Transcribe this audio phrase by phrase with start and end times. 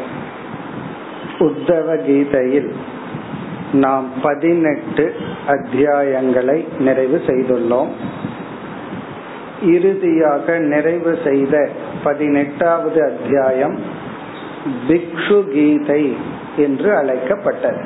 [1.39, 2.75] உத்தவ கீதையில்
[3.73, 5.15] நாம் பதினெட்டு
[5.47, 7.89] அத்தியாயங்களை நிறைவு செய்துள்ளோம்.
[9.63, 11.69] இறுதியாக நிறைவு செய்த
[12.05, 13.79] பதினெட்டாவது அத்தியாயம்
[14.89, 16.17] பிக்ஷு கீதை
[16.57, 17.85] என்று அழைக்கப்பட்டது.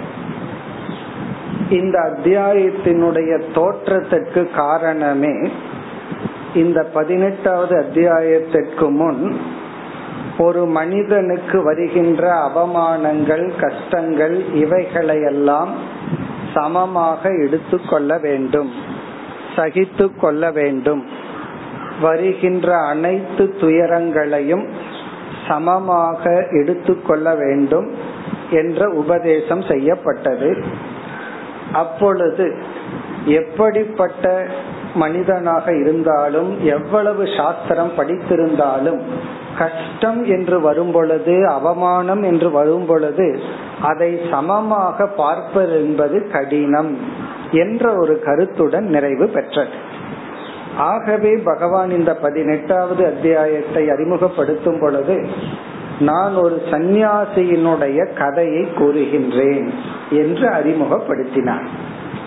[1.71, 5.49] இந்த அத்தியாயத்தினுடைய தோற்றத்திற்கு காரணமே
[6.57, 9.41] இந்த பதினெட்டாவது அத்தியாயத்திற்கு முன்
[10.39, 15.69] ஒரு மனிதனுக்கு வருகின்ற அவமானங்கள் கஷ்டங்கள் இவைகளையெல்லாம்
[16.55, 18.71] சமமாக எடுத்துக்கொள்ள வேண்டும்
[19.57, 21.05] சகித்து கொள்ள வேண்டும்.
[22.01, 24.67] வருகின்ற அனைத்து துயரங்களையும்
[25.49, 27.95] சமமாக எடுத்துக்கொள்ள வேண்டும்
[28.51, 30.65] என்ற உபதேசம் செய்யப்பட்டது.
[31.73, 32.63] அப்பொழுது
[33.25, 34.47] எப்படிப்பட்ட
[34.95, 39.01] மனிதனாக இருந்தாலும் எவ்வளவு சாஸ்திரம் படித்திருந்தாலும்
[39.59, 43.41] கஷ்டம் என்று வரும் பொழுது அவமானம் என்று வரும் பொழுது
[43.83, 46.97] அதை சமமாக பார்ப்பது என்பது கடினம்
[47.51, 49.71] என்ற ஒரு கருத்துடன் நிறைவு பெற்றது.
[50.77, 55.27] ஆகவே பகவான் இந்த பதினெட்டாவது அத்தியாயத்தை அறிமுகப்படுத்தும் பொழுது
[55.99, 59.71] நான் ஒரு சந்நியாசியினுடைய கதையை கூறுகின்றேன்
[60.11, 61.67] என்று அறிமுகப்படுத்தினார்.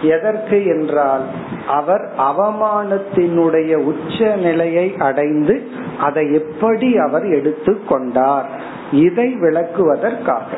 [0.02, 1.22] எதற்கு என்றால்
[1.70, 5.56] அவர் அவமானத்தினுடைய உச்ச நிலையை அடைந்து
[6.00, 8.50] அதை எப்படி அவர் எடுத்து கொண்டார்?
[8.92, 10.50] இதை விளக்குவதற்காக.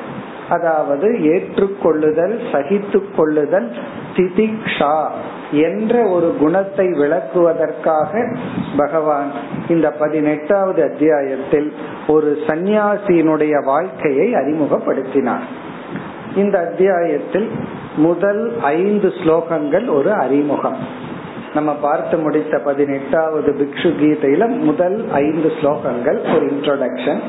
[0.50, 3.70] அதாவது ஏற்றுக்கொள்ளுதல் சகித்து கொள்ளுதல்
[4.16, 4.96] திதிக்ஷா
[5.52, 8.38] என்ற ஒரு குணத்தை விளக்குவதற்காக
[8.78, 9.32] பகவான்
[9.68, 11.70] இந்த பதினெட்டாவது அத்தியாயத்தில்
[12.08, 15.46] ஒரு சந்நியாசியினுடைய வாழ்க்கையை அறிமுகப்படுத்தினார்.
[16.36, 17.50] இந்த அத்தியாயத்தில்
[17.96, 20.78] முதல் ஐந்து ஸ்லோகங்கள் ஒரு அறிமுகம்.
[21.54, 27.20] நம்ம பார்த்து முடித்த பதினெட்டாவது பிக்ஷு கீதையில முதல் ஐந்து ஸ்லோகங்கள் ஒரு இன்ட்ரோடக்ஷன்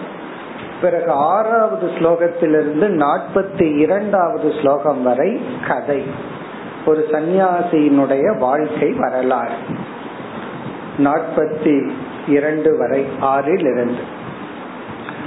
[0.83, 6.03] பிறகு ஆறாவது ஸ்லோகத்திலிருந்து நாற்பத்தி இரண்டாவது ஸ்லோகம் வரை கதை.
[6.87, 9.55] ஒரு சந்நியாசியினுடைய வாழ்க்கை வரலாறு.
[10.99, 11.91] நாற்பத்தி
[12.27, 14.21] இரண்டு வரை ஆறில் இருந்து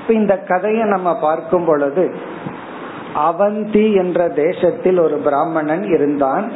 [0.07, 2.16] இந்த கதையை நம்ம பார்க்கும் பொழுது
[3.16, 6.52] அவந்தி என்ற தேசத்தில் ஒரு பிராமணன் இருந்தான்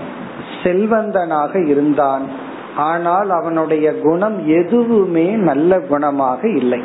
[0.63, 2.25] செல்வந்தனாக இருந்தான்.
[2.75, 6.81] ஆனால் அவனுடைய குணம் எதுவுமே நல்ல குணமாக இல்லை.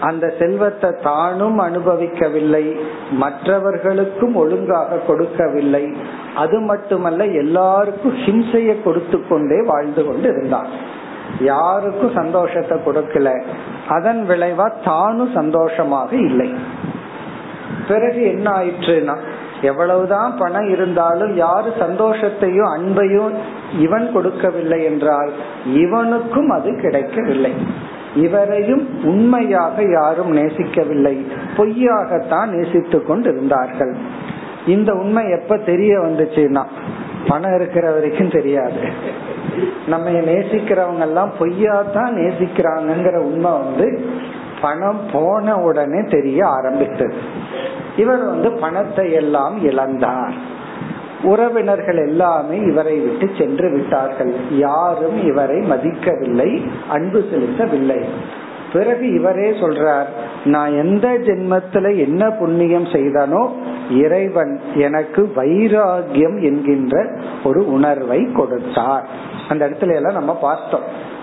[0.00, 2.64] அந்த செல்வத்தை தானும் அனுபவிக்கவில்லை
[3.10, 5.84] மற்றவர்களுக்கும் ஒழுங்காக கொடுக்கவில்லை.
[6.34, 10.68] அது மட்டுமல்ல எல்லாருக்கும் ஹிம்சையை கொடுத்து கொண்டே வாழ்ந்து கொண்டு இருந்தான்
[11.38, 13.28] யாருக்கும் சந்தோஷத்தை கொடுக்கல.
[13.88, 16.50] அதன் விளைவா தானும் சந்தோஷமாக இல்லை.
[17.88, 19.16] பிறகு என்ன ஆயிற்றுனா
[19.62, 23.34] எவ்வளவுதான் பணம் இருந்தாலும் யாரு சந்தோஷத்தையும் அன்பையும்
[23.78, 25.30] இவன் கொடுக்கவில்லை என்றால்
[25.74, 27.52] இவனுக்கும் அது கிடைக்கவில்லை.
[28.16, 31.26] இவரையும் உண்மையாக யாரும் நேசிக்கவில்லை.
[31.56, 33.94] பொய்யாகத்தான் நேசித்து கொண்டிருந்தார்கள்.
[34.66, 36.64] இந்த உண்மை எப்ப தெரிய வந்துச்சுன்னா
[37.28, 38.80] பணம் இருக்கிற வரைக்கும் தெரியாது.
[39.86, 44.04] நம்ம நேசிக்கிறவங்க எல்லாம் பொய்யா தான் நேசிக்கிறாங்கிற உண்மை வந்து
[44.60, 47.14] பணம் போன உடனே தெரிய ஆரம்பித்தது
[47.96, 50.32] இவர் வந்து பணத்தை எல்லாம் இழந்தார்.
[51.22, 54.34] உறவினர்கள் எல்லாமே இவரை விட்டு சென்று விட்டார்கள்.
[54.50, 58.04] யாரும் இவரை மதிக்கவில்லை அன்பு செலுத்தவில்லை.
[58.72, 60.04] பிறகு இவரே சொல்றார்
[60.44, 63.48] நான் எந்த ஜென்மத்துல என்ன புண்ணியம் செய்தனோ
[63.90, 67.10] இறைவன் எனக்கு வைராகியம் என்கின்ற
[67.44, 69.06] ஒரு உணர்வை கொடுத்தார்.
[69.48, 71.14] அந்த இடத்துல எல்லாம் நம்ம பார்த்தோம்.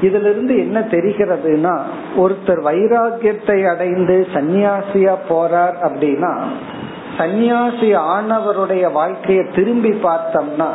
[0.00, 1.80] இதுல இருந்து என்ன தெரிகிறதுனா
[2.16, 6.32] ஒருத்தர் வைராகியத்தை அடைந்து சன்னியாசியா போறார் அப்படின்னா
[7.18, 10.70] சன்னியாசி ஆனவருடைய வாழ்க்கைய திரும்பி பார்த்தோம்னா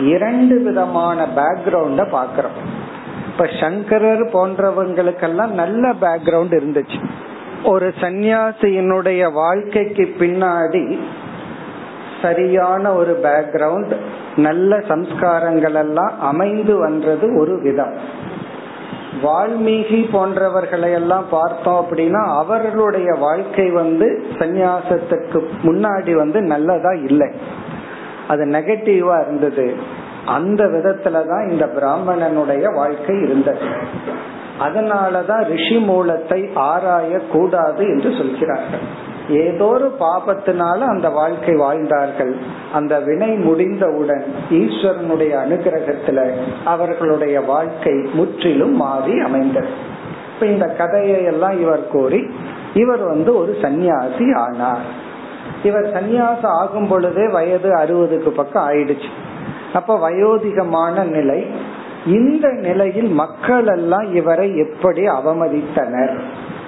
[0.00, 2.58] இரண்டு விதமான பேக்ரவுண்ட பாக்கிறோம்
[3.26, 7.04] இப்ப சங்கரர் போன்றவங்களுக்கெல்லாம் நல்ல பேக்ரவுண்ட் இருந்துச்சு.
[7.64, 10.98] ஒரு சன்னியாசியினுடைய வாழ்க்கைக்கு பின்னாடி
[12.22, 13.96] சரியான ஒரு பேக்ரவுண்ட்
[14.36, 17.94] நல்ல சம்ஸ்காரங்கள் எல்லாம் அமைந்து வந்தது ஒரு விதம்.
[19.20, 27.30] வால்மீகி போன்றவர்களை எல்லாம் பார்த்தோம் அப்படின்னா அவர்களுடைய வாழ்க்கை வந்து சந்நியாசத்துக்கு முன்னாடி வந்து நல்லதா இல்லை.
[28.28, 29.74] அது நெகட்டிவா இருந்தது.
[30.26, 33.60] அந்த விதத்துலதான் இந்த பிராமணனுடைய வாழ்க்கை இருந்தது.
[34.60, 39.01] அதனாலதான் ரிஷி மூலத்தை ஆராய கூடாது என்று சொல்கிறார்கள்.
[39.28, 42.36] ஏதோ ஒரு பாபத்தினால அந்த வாழ்க்கை வாழ்ந்தார்கள்.
[42.72, 46.30] அந்த வினை முடிந்தவுடன் ஈஸ்வரனுடைய அனுகிரகத்துல
[46.64, 49.68] அவர்களுடைய வாழ்க்கை முற்றிலும் மாறி அமைந்தது.
[50.34, 52.26] இப்ப இந்த கதையை எல்லாம் இவர் கூறி
[52.74, 54.80] இவர் வந்து ஒரு சன்னியாசி ஆனார்.
[55.62, 59.08] இவர் சன்னியாசம் ஆகும் பொழுதே வயது அறுபதுக்கு பக்கம் ஆயிடுச்சு.
[59.72, 61.46] அப்ப வயோதிகமான நிலை
[62.06, 66.18] இந்த நிலையில் மக்கள் எல்லாம் இவரை எப்படி அவமதித்தனர்?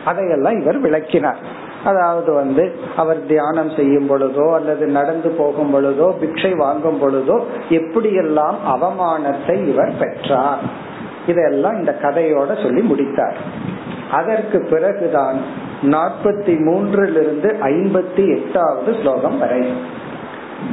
[0.05, 1.63] அதையெல்லாம் இவர் விளக்கினார்.
[1.85, 7.37] அதாவது வந்து அவர் தியானம் செய்யும் பொழுதோ அல்லது நடந்து போகும் பொழுதோ பிக்ஷை வாங்கும் பொழுதோ
[7.69, 10.59] எப்படியெல்லாம் அவமானத்தை இவர் பெற்றார்?
[11.27, 13.37] இதெல்லாம் இந்த கதையோட சொல்லி முடித்தார்.
[14.11, 15.39] அதற்கு பிறகுதான்
[15.83, 19.63] நாற்பத்தி மூன்றிலிருந்து ஐம்பத்தி எட்டாவது ஸ்லோகம் வரை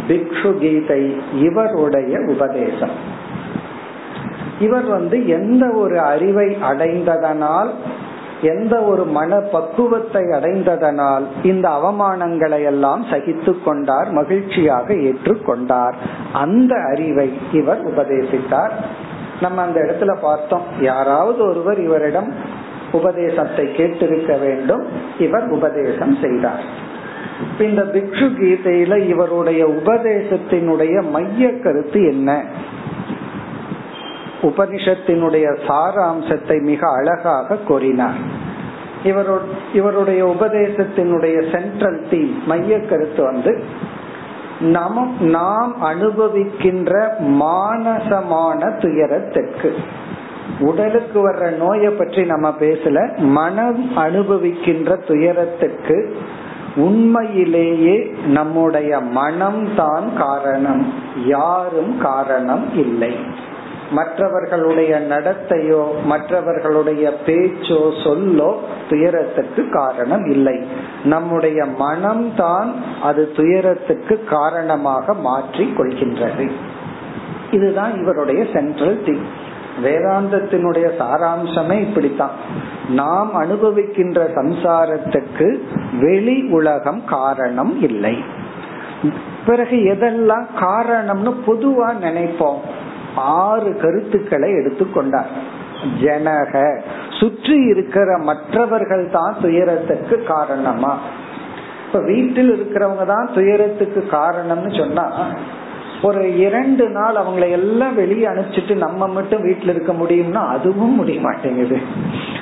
[0.08, 2.96] பிக்ஷு கீதை இவருடைய உபதேசம்.
[4.60, 7.72] இவர் வந்து எந்த ஒரு அறிவை அடைந்ததனால்
[8.42, 15.94] எந்த ஒரு மன பக்குவத்தை அடைந்ததனால் இந்த அவமானங்களை எல்லாம் சகித்து கொண்டார் மகிழ்ச்சியாக ஏற்றுக்கொண்டார்
[16.34, 18.72] அந்த அறிவை இவர் உபதேசித்தார்.
[19.42, 20.62] நம்ம அந்த இடத்துல பார்த்தோம்.
[20.80, 22.34] யாராவது ஒருவர் இவரிடம்
[22.92, 24.86] உபதேசத்தை கேட்டிருக்க வேண்டும்.
[25.20, 26.90] இவர் உபதேசம் செய்தார்.
[27.60, 32.44] இந்த பிக்ஷு கீதையில இவருடைய உபதேசத்தினுடைய மைய கருத்து என்ன?
[34.42, 38.22] உபனிஷத்தினுடைய சாராம்சத்தை மிக அழகாக கூறினார்.
[39.74, 43.54] இவருடைய உபதேசத்தினுடைய சென்ட்ரல் தீம் மைய கருத்து வந்து
[44.60, 46.92] நம் நாம் அனுபவிக்கின்ற
[47.40, 49.72] மானசமான துயரத்திற்கு
[50.60, 55.98] உடலுக்கு வர்ற நோயை பற்றி நம்ம பேசல மனம் அனுபவிக்கின்ற துயரத்துக்கு
[56.76, 57.96] உண்மையிலேயே
[58.28, 60.94] நம்முடைய மனம்தான் காரணம்
[61.26, 63.14] யாரும் காரணம் இல்லை.
[63.92, 68.50] மற்றவர்களுடைய நடத்தையோ மற்றவர்களுடைய பேச்சோ சொல்லோ
[68.90, 70.58] துயரத்துக்கு காரணம் இல்லை.
[71.04, 72.72] நம்முடைய மனம்தான்
[73.02, 76.52] அது துயரத்துக்கு காரணமாக மாற்றி கொள்கின்றது.
[77.52, 79.26] இதுதான் இவருடைய சென்ட்ரல் திங்
[79.84, 82.38] வேதாந்தத்தினுடைய சாராம்சமே இப்படித்தான்.
[82.90, 85.48] நாம் அனுபவிக்கின்ற சம்சாரத்துக்கு
[86.00, 88.16] வெளி உலகம் காரணம் இல்லை.
[89.46, 92.62] பிறகு எதெல்லாம் காரணம்னு பொதுவா நினைப்போம்?
[93.16, 95.28] ஆறு கருத்துக்களை எடுத்துக்கொண்டார்
[96.02, 96.80] ஜனக
[97.20, 101.00] சுற்றி இருக்கிற மற்றவர்கள் தான் துயரத்துக்கு காரணமா?
[101.86, 105.06] இப்ப வீட்டில் இருக்கிறவங்க தான் துயரத்துக்கு காரணம்னு சொன்னா
[106.02, 111.78] ஒரு இரண்டு நாள் அவங்கள எல்லாம் வெளியே அனுப்பிச்சிட்டு நம்ம மட்டும் வீட்டுல இருக்க முடியும்னா அதுவும் முடிய மாட்டேங்குது.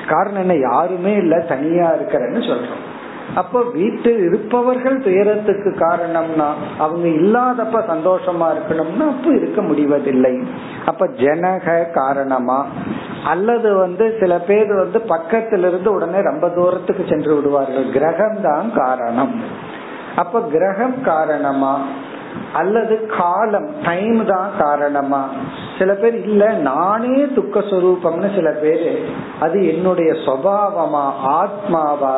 [0.08, 0.56] காரணம் என்ன?
[0.56, 2.98] யாருமே இல்ல தனியா இருக்கிறேன்னு சொல்றோம்.
[3.36, 6.48] அப்ப வீட்டில் இருப்பவர்கள் துயரத்துக்கு காரணம்னா
[6.78, 10.40] அவங்க இல்லாதப்ப சந்தோஷமா இருக்கணும்னா அப்ப இருக்க முடிவதில்லை.
[10.86, 12.66] அப்ப ஜனக காரணமா?
[13.24, 17.90] அல்லது வந்து சில பேர் வந்து பக்கத்திலிருந்து உடனே ரொம்ப தூரத்துக்கு சென்று விடுவார்கள்.
[17.90, 19.42] கிரகம் தான் காரணம்.
[20.16, 21.80] அப்ப கிரகம் காரணமா?
[22.54, 25.28] அல்லது காலம் டைம் தான் காரணமா?
[25.80, 29.06] சில பேர் இல்ல நானே துக்க சுரூபம்னு சில பேரு
[29.40, 32.18] அது என்னுடைய சுவாவமா ஆத்மாவா?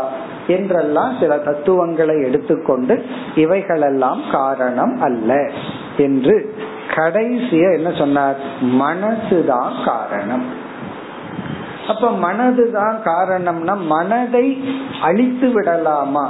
[0.51, 2.95] என்றெல்லாம் சில தத்துவங்களை எடுத்துக்கொண்டு
[3.36, 5.51] இவைகளெல்லாம் காரணம் அல்ல
[5.98, 6.36] என்று
[6.95, 8.38] கடைசிய என்ன சொன்னார்?
[8.62, 10.45] மனசுதான் காரணம்.
[11.88, 14.45] அப்ப மனதுதான் காரணம்னா மனதை
[15.02, 16.25] அழித்து விடலாமா?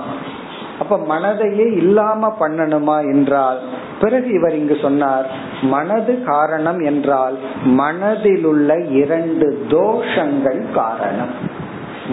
[0.79, 3.59] அப்ப மனதையே இல்லாம பண்ணணுமா என்றால்
[4.01, 5.27] பிறகு இவர் இங்கு சொன்னார்
[5.61, 11.33] மனது காரணம் என்றால் மனதில் உள்ள இரண்டு தோஷங்கள் காரணம்.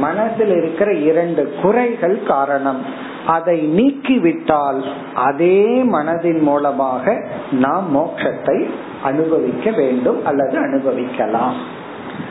[0.03, 2.81] மனதில் இருக்கிற இரண்டு குறைகள் காரணம்.
[3.27, 4.81] அதை நீக்கிவிட்டால்
[5.29, 5.61] அதே
[5.93, 7.15] மனதின் மூலமாக
[7.65, 8.59] நாம் மோட்சத்தை
[9.03, 11.59] அனுபவிக்க வேண்டும் அல்லது அனுபவிக்கலாம்.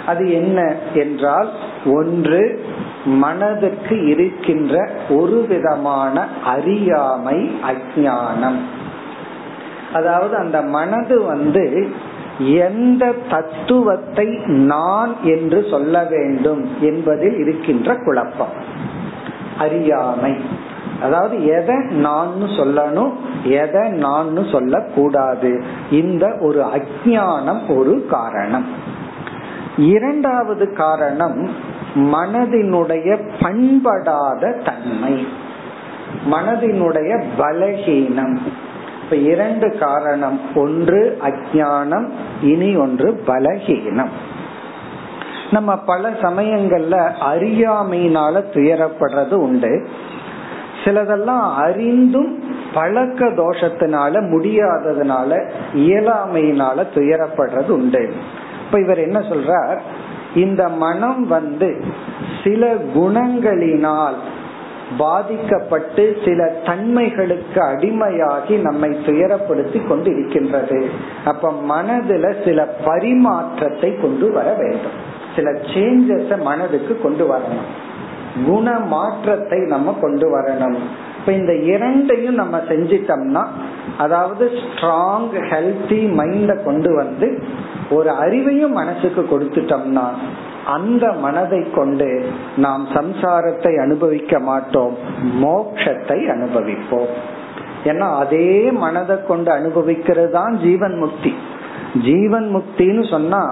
[0.05, 0.59] அது என்ன
[0.93, 1.49] என்றால்
[1.93, 2.41] ஒன்று
[3.21, 4.73] மனதுக்கு இருக்கின்ற
[5.09, 7.39] ஒரு விதமான அறியாமை
[7.71, 8.59] அஜானம்
[9.93, 11.65] அதாவது அந்த மனது வந்து
[12.39, 18.51] எந்த தத்துவத்தை நான் என்று சொல்ல வேண்டும் என்பதில் இருக்கின்ற குழப்பம்.
[19.57, 20.35] அறியாமை.
[21.01, 23.11] அதாவது எதை நான் சொல்லணும்
[23.43, 25.63] எதை நான் சொல்லக்கூடாது.
[25.91, 28.65] இந்த ஒரு அஜானம் ஒரு காரணம்.
[29.77, 31.49] இரண்டாவது காரணம்
[31.95, 35.27] மனதினுடைய பண்படாத தன்மை.
[36.31, 38.37] மனதினுடைய பலகீனம்.
[39.09, 40.39] இப்ப இரண்டு காரணம்.
[40.55, 42.09] ஒன்று அஜானம்
[42.41, 44.09] இனி ஒன்று பலகீனம்.
[45.51, 49.87] நம்ம பல சமயங்கள்ல அறியாமையினால துயரப்படுறது உண்டு.
[50.83, 58.13] சிலதெல்லாம் அறிந்தும் பழக்க தோஷத்தினால முடியாததுனால இயலாமையினால துயரப்படுறது உண்டு.
[58.65, 59.79] இப்ப இவர் என்ன சொல்றார்?
[60.35, 61.83] இந்த மனம் வந்து
[62.43, 64.15] சில குணங்களினால்
[64.97, 70.89] பாதிக்கப்பட்டு சில தன்மைகளுக்கு அடிமையாகி நம்மை துயரப்படுத்தி கொண்டு இருக்கின்றது
[71.25, 74.97] அப்ப மனதுல சில பரிமாற்றத்தை கொண்டு வர வேண்டும்.
[75.35, 77.67] சில சேஞ்சஸ மனதுக்கு கொண்டு வரணும்.
[78.45, 80.77] குண மாற்றத்தை நம்ம கொண்டு வரணும்.
[81.19, 83.45] இப்ப இந்த இரண்டையும் நம்ம செஞ்சிட்டோம்னா
[83.97, 87.43] அதாவது ஸ்ட்ராங் ஹெல்த்தி மைண்ட கொண்டு வந்து
[87.89, 90.05] ஒரு அறிவையும் மனசுக்கு கொடுத்துட்டோம்னா
[90.67, 92.09] அந்த மனதை கொண்டு
[92.55, 94.95] நாம் சம்சாரத்தை அனுபவிக்க மாட்டோம்
[95.41, 97.11] மோக்ஷத்தை அனுபவிப்போம்.
[97.83, 101.33] ஏன்னா அதே மனதை கொண்டு அனுபவிக்கிறது தான் ஜீவன் முக்தி.
[102.01, 103.43] ஜீவன் முக்தின்னு சொன்னா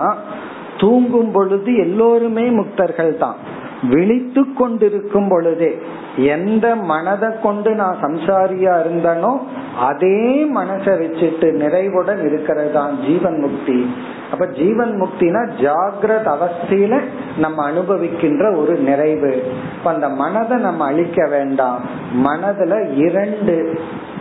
[0.78, 3.38] தூங்கும் பொழுது எல்லோருமே முக்தர்கள் தான்
[3.84, 5.82] விழித்து கொண்டிருக்கும் பொழுதே
[6.18, 9.38] எந்த மனதை கொண்டு நான் சம்சாரியா இருந்தனோ
[9.80, 13.96] அதே மனசை வச்சுட்டு நிறைவுடன் இருக்கிறது தான் ஜீவன் முக்தி.
[14.32, 17.00] அப்ப ஜீவன் முக்தினா ஜாகிரத அவஸ்தையில
[17.38, 19.44] நம்ம அனுபவிக்கின்ற ஒரு நிறைவு.
[19.78, 21.82] இப்ப அந்த மனதை நம்ம அழிக்க வேண்டாம்.
[22.24, 23.80] மனதுல இரண்டு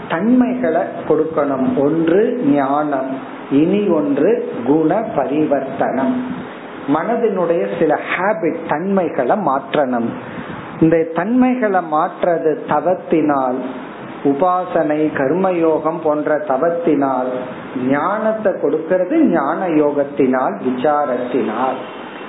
[0.08, 1.78] தன்மைகளை கொடுக்கணும்.
[1.78, 3.11] ஒன்று ஞானம்
[3.50, 6.42] இனி ஒன்று குண பரிவர்த்தனம்.
[6.88, 10.09] மனதினுடைய சில ஹேபிட் தன்மைகளை மாற்றணும்.
[10.81, 13.57] இந்த தன்மைகளை மாற்றது தவத்தினால்
[14.25, 17.29] உபாசனை கர்மயோகம் போன்ற தவத்தினால்
[17.88, 21.76] ஞானத்தை கொடுக்கிறது ஞான யோகத்தினால் விசாரத்தினால்.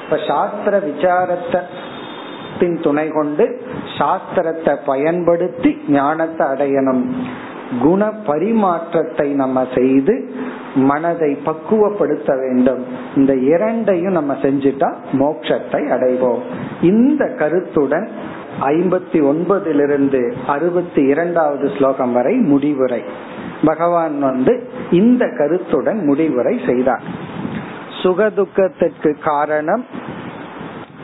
[0.04, 3.62] இப்ப சாஸ்திர விசாரத்தின் துணை கொண்டு
[3.98, 7.26] சாஸ்திரத்தை பயன்படுத்தி ஞானத்தை அடையணும்.
[7.82, 10.34] குண பரிமாற்றத்தை நம்ம செய்து
[10.76, 12.86] மனதை பக்குவப்படுத்த வேண்டும்.
[13.16, 16.40] இந்த இரண்டையும் நம்ம செஞ்சுட்டா மோட்சத்தை அடைவோம்.
[16.82, 18.10] இந்த கருத்துடன்
[18.62, 23.04] ஐம்பத்தி ஒன்பதிலிருந்து அறுபத்தி இரண்டாவது ஸ்லோகம் வரை முடிவுரை.
[23.66, 27.02] பகவான் வந்து இந்த கருத்துடன் முடிவுரை செய்தார்.
[28.04, 29.86] சுகதுக்கத்திற்கு காரணம்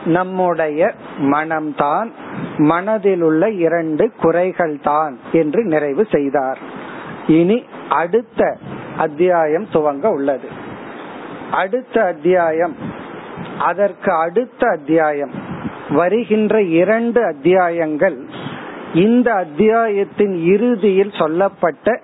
[0.04, 2.10] நம்முடைய மனம்தான்
[2.56, 6.58] மனதில் உள்ள இரண்டு குறைகள் தான் என்று நிறைவு செய்தார்.
[7.26, 8.56] இனி அடுத்த
[8.96, 10.48] அத்தியாயம் துவங்க உள்ளது.
[11.50, 12.76] அடுத்த அத்தியாயம்
[13.58, 15.30] அதற்கு அடுத்த அத்தியாயம்
[15.88, 18.26] வருகின்ற இரண்டு அத்தியாயங்கள்
[18.94, 22.00] இந்த அத்தியாயத்தின் இறுதியில் சொல்லப்பட்ட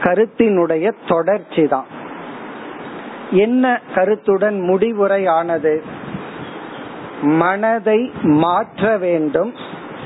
[0.00, 1.84] கருத்தினுடைய தொடர்ச்சி தான்
[3.30, 5.82] என்ன கருத்துடன் முடிவுரையானது?
[7.22, 9.54] மனதை மாற்ற வேண்டும்.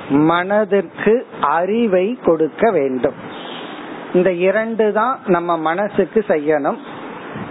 [0.08, 3.14] மனதிற்கு அறிவை கொடுக்க வேண்டும்.
[4.14, 6.76] இந்த இரண்டு தான் நம்ம மனசுக்கு செய்யணும்.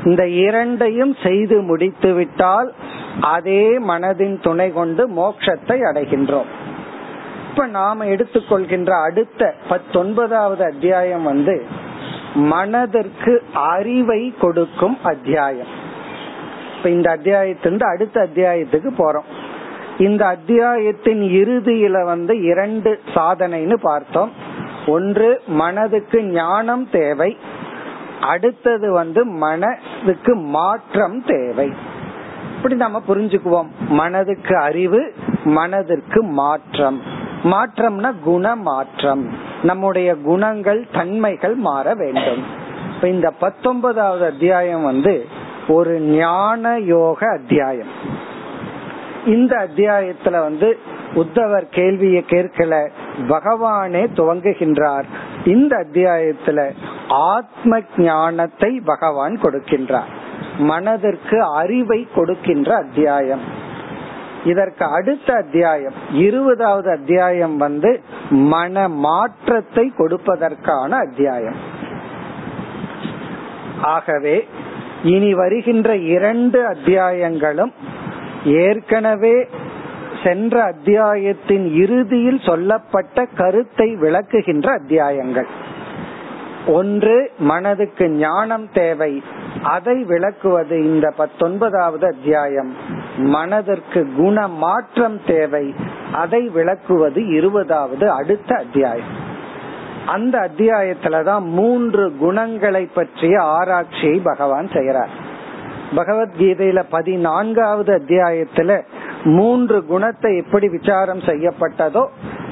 [0.04, 2.74] இந்த இரண்டையும் செய்து முடித்து விட்டால்
[3.22, 6.46] அதே மனதின் துணை கொண்டு மோட்சத்தை அடைகின்றோம்.
[7.50, 11.66] இப்ப நாம எடுத்துக்கொள்கின்ற அடுத்த பத்தொன்பதாவது அத்தியாயம் வந்து
[12.34, 15.68] மனதிற்கு அறிவை கொடுக்கும் அத்தியாயம்.
[16.78, 19.44] இப்ப இந்த அத்தியாயத்திலிருந்து அடுத்த அத்தியாயத்துக்கு போறோம்.
[19.98, 24.32] இந்த அத்தியாயத்தின் இறுதியில வந்து இரண்டு சாதனைன்னு பார்த்தோம்.
[24.88, 27.38] ஒன்று மனதுக்கு ஞானம் தேவை.
[28.22, 31.74] அடுத்தது வந்து மனதுக்கு மாற்றம் தேவை.
[32.56, 33.68] இப்படி நம்ம புரிஞ்சுக்குவோம்.
[33.88, 37.02] மனதுக்கு அறிவு மனதிற்கு மாற்றம்.
[37.44, 39.30] மாற்றம்னா குண மாற்றம்
[39.64, 42.44] நம்முடைய குணங்கள் தன்மைகள் மாற வேண்டும்.
[42.96, 45.26] இப்ப இந்த பத்தொன்பதாவது அத்தியாயம் வந்து
[45.68, 48.15] ஒரு ஞான யோக அத்தியாயம்.
[49.26, 50.80] இந்த அத்தியாயத்துல வந்து
[51.16, 52.90] உத்தவர் கேள்வியை கேட்கல
[53.28, 55.04] பகவானே துவங்குகின்றார்.
[55.46, 56.72] இந்த அத்தியாயத்துல
[57.10, 60.12] ஆத்ம ஞானத்தை பகவான் கொடுக்கின்றார்.
[60.58, 63.40] மனதிற்கு அறிவை கொடுக்கின்ற அத்தியாயம்.
[64.46, 71.56] இதற்கு அடுத்த அத்தியாயம் இருபதாவது அத்தியாயம் வந்து மன மாற்றத்தை கொடுப்பதற்கான அத்தியாயம்.
[73.82, 74.48] ஆகவே
[75.04, 77.74] இனி வருகின்ற இரண்டு அத்தியாயங்களும்
[78.46, 79.48] ஏற்கனவே
[80.24, 85.48] சென்ற அத்தியாயத்தின் இறுதியில் சொல்லப்பட்ட கருத்தை விளக்குகின்ற அத்தியாயங்கள்.
[86.68, 89.24] ஒன்று மனதுக்கு ஞானம் தேவை.
[89.64, 92.74] அதை விளக்குவது இந்த பத்தொன்பதாவது அத்தியாயம்.
[93.18, 95.74] மனதிற்கு குண மாற்றம் தேவை.
[96.14, 99.24] அதை விளக்குவது இருபதாவது அடுத்த அத்தியாயம்.
[100.06, 105.24] அந்த அத்தியாயத்துலதான் மூன்று குணங்களை பற்றிய ஆராய்ச்சியை பகவான் செய்யறார்
[105.92, 108.82] பகவத்கீதையில பதினான்காவது அத்தியாயத்துல
[109.24, 112.08] மூன்று குணத்தை எப்படி விசாரம் செய்யப்பட்டதோ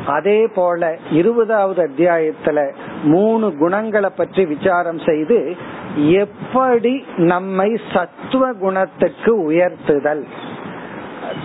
[0.05, 2.73] அதே போல இருபதாவது அத்தியாயத்துல
[3.03, 5.55] மூணு குணங்களை பற்றி விசாரம் செய்து
[5.95, 10.23] எப்படி நம்மை சத்துவ குணத்துக்கு உயர்த்துதல்.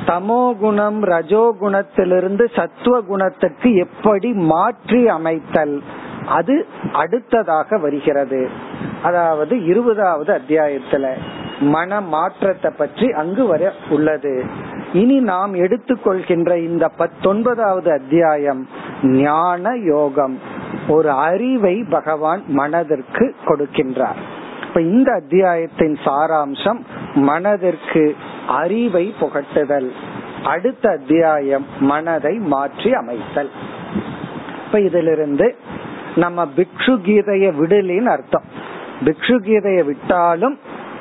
[0.06, 5.82] தமோ குணம் ரஜோ குணத்திலிருந்து சத்துவ குணத்துக்கு எப்படி மாற்றி அமைத்தல்.
[6.26, 8.48] அது அடுத்ததாக வருகிறது.
[9.02, 11.06] அதாவது இருபதாவது அத்தியாயத்துல.
[11.60, 14.44] மன மாற்றத்தை பற்றி அங்கு வர உள்ளது.
[14.92, 18.68] இனி நாம் எடுத்துக்கொள்கின்ற இந்த பத்தொன்பதாவது அத்தியாயம்
[19.02, 20.38] ஞான யோகம்.
[20.88, 24.20] ஒரு அறிவை பகவான் மனதிற்கு கொடுக்கின்றார்.
[24.66, 26.78] இப்ப இந்த அத்தியாயத்தின் சாராம்சம்
[27.14, 28.16] மனதிற்கு
[28.48, 29.90] அறிவை புகட்டுதல்.
[30.44, 33.50] அடுத்த அத்தியாயம் மனதை மாற்றி அமைத்தல்.
[34.66, 35.56] இப்ப இதிலிருந்து
[36.16, 38.44] நம்ம பிக்ஷு கீதைய விடலின்னு அர்த்தம்.
[39.04, 40.58] பிக்ஷு கீதைய விட்டாலும்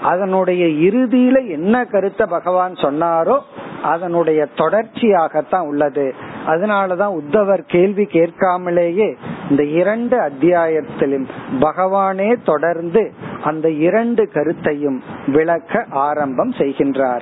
[0.07, 3.39] அதனுடைய இறுதியில என்ன கருத்தை பகவான் சொன்னாரோ
[3.83, 6.13] அதனுடைய தொடர்ச்சியாகத்தான் உள்ளது.
[6.45, 9.15] அதனாலதான் உத்தவர் கேள்வி கேட்காமலேயே
[9.49, 11.27] இந்த இரண்டு அத்தியாயத்திலும்
[11.59, 17.21] பகவானே தொடர்ந்து அந்த இரண்டு கருத்தையும் விளக்க ஆரம்பம் செய்கின்றார்.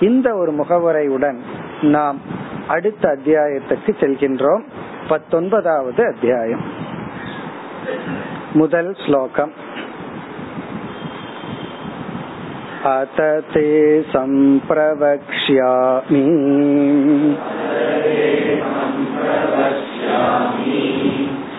[0.00, 1.38] இந்த ஒரு முகவரையுடன்
[1.82, 2.18] நாம்
[2.68, 4.62] அடுத்த அத்தியாயத்துக்கு செல்கின்றோம்.
[5.08, 6.64] பத்தொன்பதாவது அத்தியாயம்.
[8.52, 9.52] முதல் ஸ்லோகம்.
[12.88, 13.20] अत
[13.52, 13.68] ते
[14.12, 14.72] सम्प्रवक्ष्यामि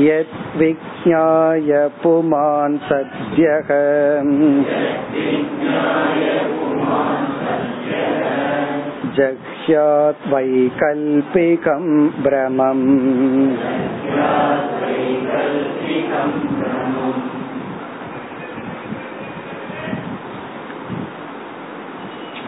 [0.07, 1.71] यद्विज्ञाय
[2.03, 3.69] पुमान् सद्यः
[9.66, 11.86] जह्यात् वैकल्पिकं
[12.24, 12.86] भ्रमम्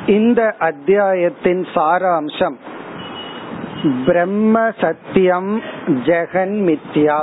[0.07, 2.57] இந்த அத்தியாயத்தின் சாராம்சம்
[4.05, 5.51] பிரம்ம சத்தியம்
[6.07, 7.19] ஜெகன் மித்யா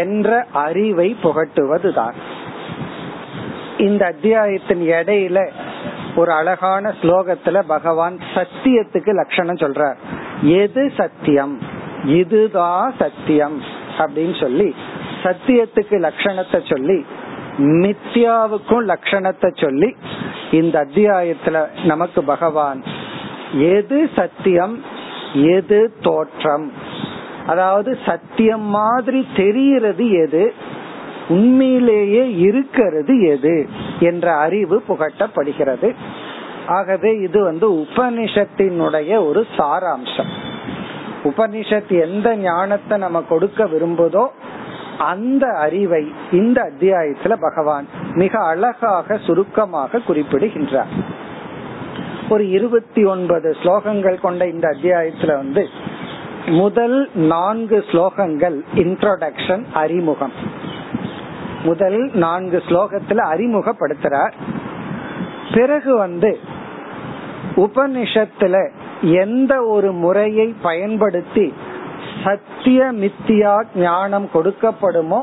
[0.00, 0.28] என்ற
[0.62, 2.18] அறிவை புகட்டுவதுதான்
[3.78, 5.38] இந்த அத்தியாயத்தின் இடையில
[6.15, 9.95] ஒரு அழகான ஸ்லோகத்துல பகவான் சத்தியத்துக்கு லட்சணம் சொல்றார்.
[10.41, 11.59] எது சத்தியம்?
[12.03, 13.61] இதுதான் சத்தியம்
[13.97, 14.75] அப்படின்னு சொல்லி
[15.23, 17.05] சத்தியத்துக்கு லட்சணத்தை சொல்லி
[17.57, 19.95] மித்யாவுக்கும் லட்சணத்தை சொல்லி
[20.51, 22.83] இந்த அத்தியாயத்துல நமக்கு பகவான்
[23.53, 24.83] எது சத்தியம்
[25.33, 26.71] எது தோற்றம்?
[27.47, 30.53] அதாவது சத்தியம் மாதிரி தெரிகிறது எது?
[31.29, 33.67] உண்மையிலேயே இருக்கிறது எது
[33.99, 35.95] என்ற அறிவு புகட்டப்படுகிறது.
[36.67, 40.31] ஆகவே இது வந்து உபனிஷத்தினுடைய ஒரு சாராம்சம்.
[41.23, 44.27] உபனிஷத் எந்த ஞானத்தை நம்ம கொடுக்க விரும்புதோ
[44.97, 50.93] அந்த அறிவை இந்த அத்தியாயத்துல பகவான் மிக அழகாக சுருக்கமாக குறிப்பிடுகின்றார்.
[52.29, 55.67] ஒரு இருபத்தி ஒன்பது ஸ்லோகங்கள் கொண்ட இந்த அத்தியாயத்துல வந்து
[56.45, 60.58] முதல் நான்கு ஸ்லோகங்கள் இன்ட்ரோடக்ஷன் அறிமுகம்.
[61.63, 64.31] முதல் நான்கு ஸ்லோகத்துல அறிமுகப்படுத்துறார்.
[65.53, 66.39] பிறகு வந்து
[67.55, 68.69] உபனிஷத்துல
[69.01, 71.53] எந்த ஒரு முறையை பயன்படுத்தி
[72.23, 75.21] சத்திய மித்தியா ஞானம் கொடுக்கப்படுமோ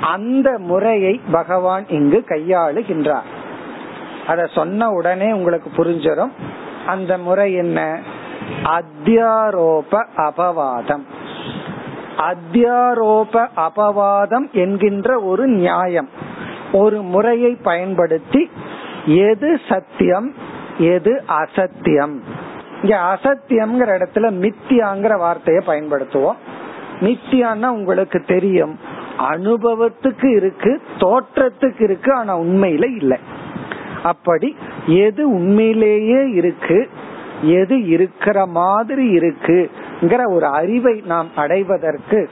[0.00, 3.28] அந்த முறையை பகவான் இங்கு கையாளுகின்றார்.
[4.26, 6.30] அத சொன்ன உடனே உங்களுக்கு புரிஞ்சிடும்
[6.86, 8.00] அந்த முறை என்ன?
[8.64, 11.06] அத்தியாரோப அபவாதம்.
[12.16, 16.08] அத்தியாரோப அபவாதம் என்கின்ற ஒரு நியாயம்.
[16.72, 18.50] ஒரு முறையை பயன்படுத்தி
[19.06, 20.34] எது சத்தியம்
[20.78, 22.20] எது அசத்தியம்.
[22.82, 26.36] இங்க அசத்தியம்ங்கிற இடத்துல மித்தியாங்கிற வார்த்தையை பயன்படுத்துவோம்.
[27.00, 28.78] மித்தியான்னா உங்களுக்கு தெரியும்.
[29.18, 33.18] அனுபவத்துக்கு இருக்கு தோற்றத்துக்கு இருக்கு ஆனா உண்மையில இல்லை.
[34.02, 36.88] அப்படி எது உண்மையிலேயே இருக்கு
[37.42, 39.70] எது இருக்கிற மாதிரி இருக்கு
[40.26, 42.30] ஒரு அறிவை நாம் அடைவதற்கு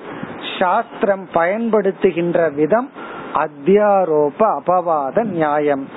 [0.58, 2.90] சாஸ்திரம் பயன்படுத்துகின்ற விதம்
[3.34, 5.88] அத்தியாரோப அபவாத நியாயம்.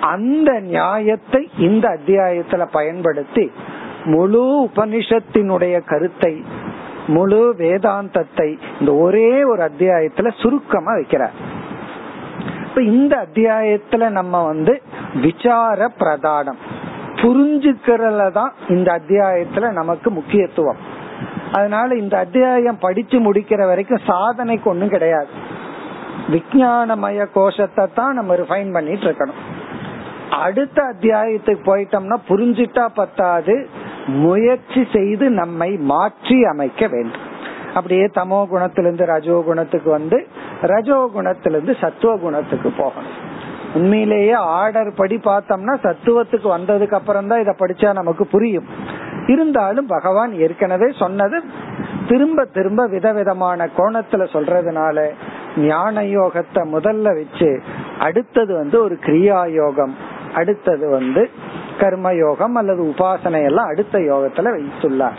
[0.00, 3.52] அந்த நியாயத்தை இந்த அத்தியாயத்துல பயன்படுத்தி
[4.04, 6.44] முழு உபனிஷத்தினுடைய கருத்தை
[7.06, 11.36] முழு வேதாந்தத்தை இந்த ஒரே ஒரு அத்தியாயத்துல சுருக்கமா வைக்கிறார்.
[12.62, 14.82] இப்ப இந்த அத்தியாயத்துல நம்ம வந்து
[15.22, 16.58] விசார பிரதானம்.
[17.14, 20.94] புரிஞ்சுக்கிறதுல தான் இந்த அத்தியாயத்துல நமக்கு முக்கியத்துவம்.
[21.52, 25.30] அதனால இந்த அத்தியாயம் படிச்சு முடிக்கிற வரைக்கும் சாதனைக்கு ஒண்ணும் கிடையாது.
[26.28, 29.42] விஜயானமய கோஷத்தை தான் நம்ம ரிஃபைன் பண்ணிட்டு இருக்கணும்.
[30.44, 33.54] அடுத்த அத்தியாயத்துக்கு போயிட்டோம்னா புரிஞ்சிட்டா பத்தாது
[34.06, 37.24] முயற்சி செய்து நம்மை மாற்றி அமைக்க வேண்டும்.
[37.74, 40.18] அப்படியே தமோ குணத்திலிருந்து ரஜோ குணத்துக்கு வந்து
[40.72, 43.16] ரஜோ குணத்திலிருந்து சத்துவ குணத்துக்கு போகணும்.
[43.74, 48.68] உண்மையிலேயே ஆர்டர் படி பார்த்தோம்னா சத்துவத்துக்கு வந்ததுக்கு அப்புறம் தான் இத படிச்சா நமக்கு புரியும்.
[49.26, 51.42] இருந்தாலும் பகவான் ஏற்கனவே சொன்னது
[52.08, 55.10] திரும்ப திரும்ப விதவிதமான கோணத்துல சொல்றதுனால
[55.56, 57.62] ஞான யோகத்தை முதல்ல வச்சு
[57.98, 59.94] அடுத்தது வந்து ஒரு கிரியா யோகம்
[60.34, 61.30] அடுத்தது வந்து
[61.78, 65.18] கர்ம யோகம் அல்லது உபாசனை எல்லாம் அடுத்த யோகத்துல வைத்துள்ளார்.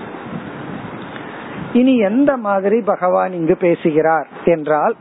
[1.73, 4.95] இனி எந்த மாதிரி பகவான் இங்கு பேசுகிறார் என்றால்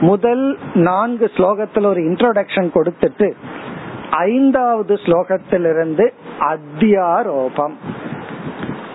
[0.00, 3.32] முதல் நான்கு ஸ்லோகத்தில் ஒரு இன்ட்ரோடக்ஷன் கொடுத்துட்டு
[4.10, 7.74] ஐந்தாவது ஸ்லோகத்திலிருந்து அத்தியாரோபம்.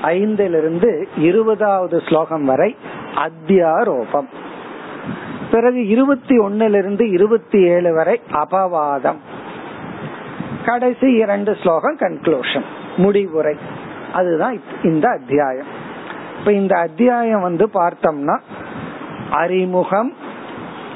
[0.01, 2.75] ஐந்திலிருந்து இருபதாவது ஸ்லோகம் வரை
[3.15, 4.27] அத்தியாரோபம்.
[5.51, 9.15] பிறகு இருபத்தி ஒன்னிலிருந்து இருபத்தி ஏழு வரை அபவாதம்.
[10.65, 12.63] கடைசி இரண்டு ஸ்லோகம் கன்க்ளூஷன்
[12.97, 13.55] முடிவுரை.
[14.13, 15.65] அதுதான் இந்த அத்தியாயம்.
[16.39, 18.39] இப்ப இந்த அத்தியாயம் வந்து பார்த்தோம்னா
[19.31, 20.13] அறிமுகம்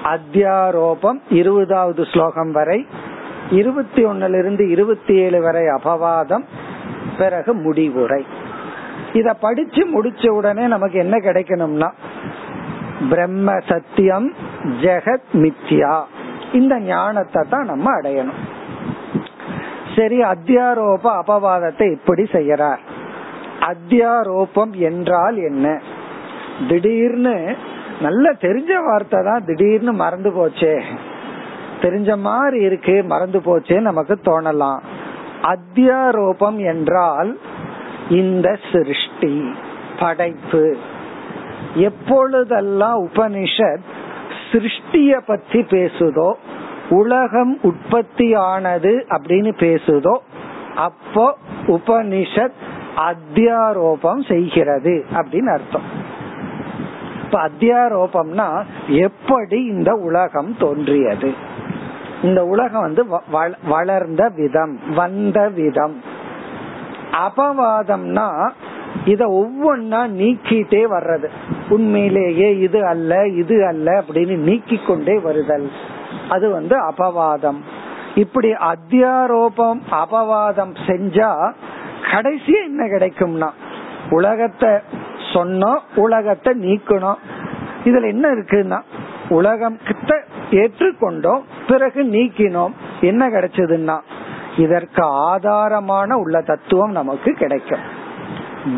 [0.03, 2.85] அத்தியாரோபம் இருபதாவது ஸ்லோகம் வரை
[3.49, 6.43] இருபத்தி ஒன்னிலிருந்து இருபத்தி ஏழு வரை அபவாதம்
[7.17, 8.25] பிறகு முடிவுரை.
[9.13, 11.89] இத படிச்சு முடிச்ச உடனே நமக்கு என்ன கிடைக்கணும்னா
[13.09, 14.33] பிரம்ம சத்தியம்
[14.81, 16.03] ஜெகத் மித்யா.
[16.53, 18.41] இந்த ஞானத்தை தான் நம்ம அடையணும்.
[19.95, 22.81] சரி அத்தியாரோப அபவாதத்தை இப்படி செய்யறார்.
[23.61, 25.81] அத்தியாரோபம் என்றால் என்ன?
[26.67, 27.55] திடீர்னு
[28.01, 30.81] நல்ல தெரிஞ்ச வார்த்தை தான் திடீர்னு மறந்து போச்சே.
[31.81, 34.79] தெரிஞ்ச மாதிரி இருக்கு மறந்து போச்சே நமக்கு தோணலாம்.
[35.41, 37.37] அத்தியாரோபம் என்றால்
[38.09, 39.43] இந்த சிருஷ்டி
[39.99, 40.77] படைப்பு.
[41.75, 43.81] எப்பொழுதெல்லாம் உபனிஷத்
[44.51, 46.33] சிருஷ்டிய பத்தி பேசுதோ
[46.89, 50.17] உலகம் உற்பத்தி ஆனது அப்படின்னு பேசுதோ
[50.75, 51.37] அப்போ
[51.67, 52.59] உபனிஷத்
[52.97, 56.09] அத்தியாரோபம் செய்கிறது அப்படின்னு அர்த்தம்.
[57.23, 61.33] இப்ப அத்தியாரோபம்னா எப்படி இந்த உலகம் தோன்றியது?
[62.23, 63.05] இந்த உலகம் வந்து
[63.63, 66.10] வளர்ந்த விதம் வந்த விதம்.
[67.11, 68.51] அபவாதம்னா
[69.05, 71.27] இத ஒவ்வொன்னா நீக்கிட்டே வர்றது.
[71.69, 75.71] உண்மையிலேயே இது அல்ல இது அல்ல அப்படின்னு நீக்கி கொண்டே வருதல்.
[76.29, 77.59] அது வந்து அபவாதம்.
[78.15, 81.53] இப்படி அத்தியாரோபம் அபவாதம் செஞ்சா
[82.11, 83.49] கடைசியா என்ன கிடைக்கும்னா
[84.09, 84.69] உலகத்தை
[85.33, 87.15] சொன்னோம் உலகத்தை நீக்கணும்
[87.85, 88.81] இதுல என்ன இருக்குன்னா
[89.29, 92.71] உலகம் கிட்ட ஏற்றுக்கொண்டோம் பிறகு நீக்கினோம்.
[93.01, 93.99] என்ன கிடைச்சதுன்னா
[94.57, 97.79] இதற்கு ஆதாரமான உள்ள தத்துவம் நமக்கு கிடைக்கும்.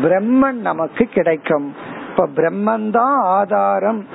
[0.02, 1.74] பிரம்மன் நமக்கு கிடைக்கும்.
[2.10, 4.06] இப்ப பிரம்மன் தான் ஆதாரம்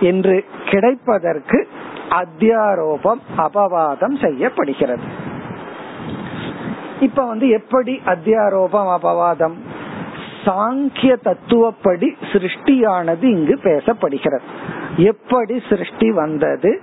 [0.00, 1.68] என்று கிடைப்பதற்கு
[2.10, 5.02] அத்தியாரோபம் அபவாதம் செய்யப்படுகிறது.
[7.00, 9.54] இப்ப வந்து எப்படி அத்தியாரோபம் அபவாதம்
[10.44, 14.40] சாங்கிய தத்துவப்படி சிருஷ்டியானது இங்கு பேசப்படுகிறது.
[14.96, 16.80] எப்படி சிருஷ்டி வந்தது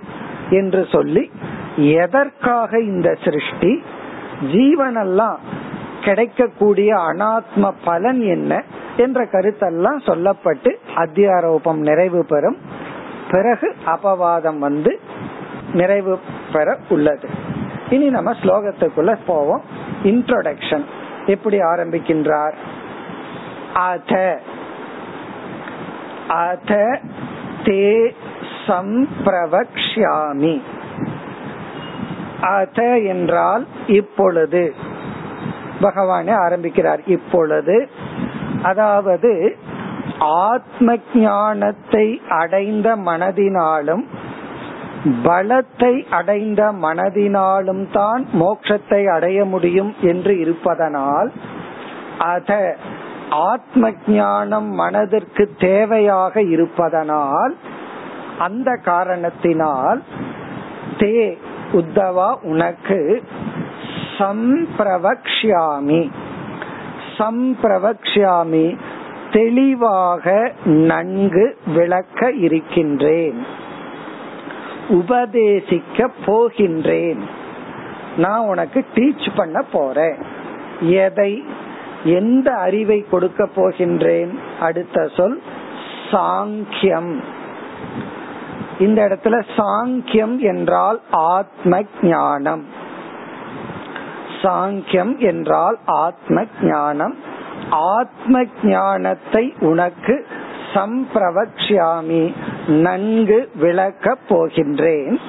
[0.50, 1.30] என்று சொல்லி
[1.76, 3.82] எதற்காக இந்த சிருஷ்டி
[4.42, 5.36] ஜீவனெல்லாம்
[6.00, 8.62] கிடைக்கக்கூடிய அனாத்ம பலன் என்ன
[8.96, 12.56] என்ற கருத்தெல்லாம் சொல்லப்பட்டு அத்தியாரோபம் நிறைவு பெறும்.
[13.30, 15.00] பிறகு அபவாதம் வந்து
[15.72, 16.18] நிறைவு
[16.52, 17.28] பெற உள்ளது.
[17.90, 19.62] இனி நம்ம ஸ்லோகத்துக்குள்ள போவோம்.
[20.04, 20.84] இன்ட்ரோடக்ஷன்
[21.26, 22.54] எப்படி ஆரம்பிக்கின்றார்?
[23.74, 24.40] அத.
[26.28, 27.00] அத
[27.64, 28.10] தே
[28.66, 30.60] சம்பிரவக்ஷாமி
[32.44, 34.64] அத என்றால் இப்பொழுது.
[35.80, 37.76] பகவானே ஆரம்பிக்கிறார் இப்பொழுது.
[38.62, 39.32] அதாவது
[40.48, 44.04] ஆத்ம ஞானத்தை அடைந்த மனதினாலும்
[45.24, 51.30] பலத்தை அடைந்த மனதினாலும் தான் மோட்சத்தை அடைய முடியும் என்று இருப்பதனால்
[52.24, 52.52] அத
[53.48, 57.54] ஆத்ம ஞானம் மனதிற்கு தேவையாக இருப்பதனால்
[58.38, 60.00] அந்த காரணத்தினால்
[60.98, 61.12] தே
[61.74, 63.22] உத்தவா உனக்கு
[64.18, 66.10] சம்பிரவக்ஷாமி
[67.18, 68.78] சம்பிரவக்ஷாமி
[69.32, 73.46] தெளிவாக நன்கு விளக்க இருக்கின்றேன்.
[74.88, 77.18] உபதேசிக்க போகின்றேன்.
[78.16, 80.16] நான் உனக்கு டீச் பண்ண போறேன்.
[80.80, 81.44] எதை
[82.04, 84.38] எந்த அறிவை கொடுக்க போகின்றேன்?
[84.60, 85.42] அடுத்த சொல்
[86.10, 87.14] சாங்கியம்.
[88.78, 92.64] இந்த இடத்துல சாங்கியம் என்றால் ஆத்ம ஞானம்
[94.42, 97.14] சாங்கியம் என்றால் ஆத்ம ஞானம்
[97.70, 100.26] ஆத்ம ஞானத்தை உனக்கு
[100.74, 102.34] சம்பிரவக்ஷாமி
[102.66, 105.20] நன்கு விளக்க போகின்றேன்.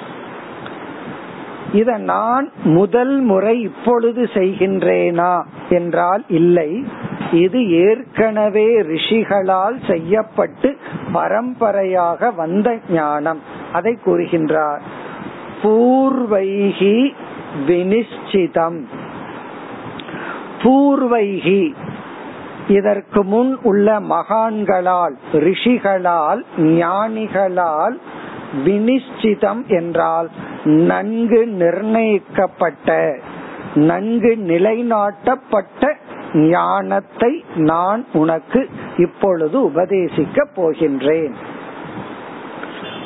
[1.71, 6.85] இத நான் முதல் முறை இப்பொழுது செய்கின்றேனா என்றால் இல்லை.
[7.31, 10.77] இது ஏற்கனவே ரிஷிகளால் செய்யப்பட்டு
[11.11, 13.41] பரம்பரையாக வந்த ஞானம்.
[13.73, 14.79] அதை கூறுகின்றார்.
[15.63, 17.13] பூர்வைகி
[17.67, 18.83] வினிச்சிதம்
[20.63, 21.73] பூர்வைகி
[22.67, 27.99] இதற்கு முன் உள்ள மகான்களால் ரிஷிகளால் ஞானிகளால்
[28.65, 30.29] வினிச்சிதம் என்றால்
[30.63, 33.17] நன்கு நிர்ணயிக்கப்பட்ட
[33.75, 35.97] நன்கு நிலைநாட்டப்பட்ட
[36.35, 41.33] ஞானத்தை நான் உனக்கு இப்பொழுது உபதேசிக்க போகின்றேன்.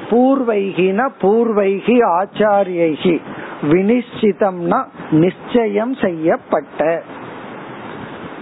[0.09, 3.21] பூர்வைகின பூர்வைகி ஆச்சாரியகி
[3.61, 7.03] வினிச்சிதம்னா நிச்சயம் செய்யப்பட்ட.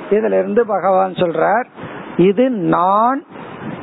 [0.09, 1.65] இதுல இருந்து பகவான் சொல்றார்
[2.17, 3.23] இது நான்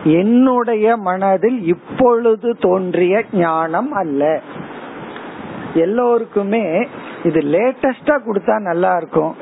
[0.05, 4.41] என்னுடைய மனதில் இப்பொழுது தோன்றிய ஞானம் அல்ல.
[5.75, 6.89] எல்லோருக்குமே
[7.25, 9.35] இது லேட்டஸ்டா கொடுத்தா நல்லா இருக்கும்.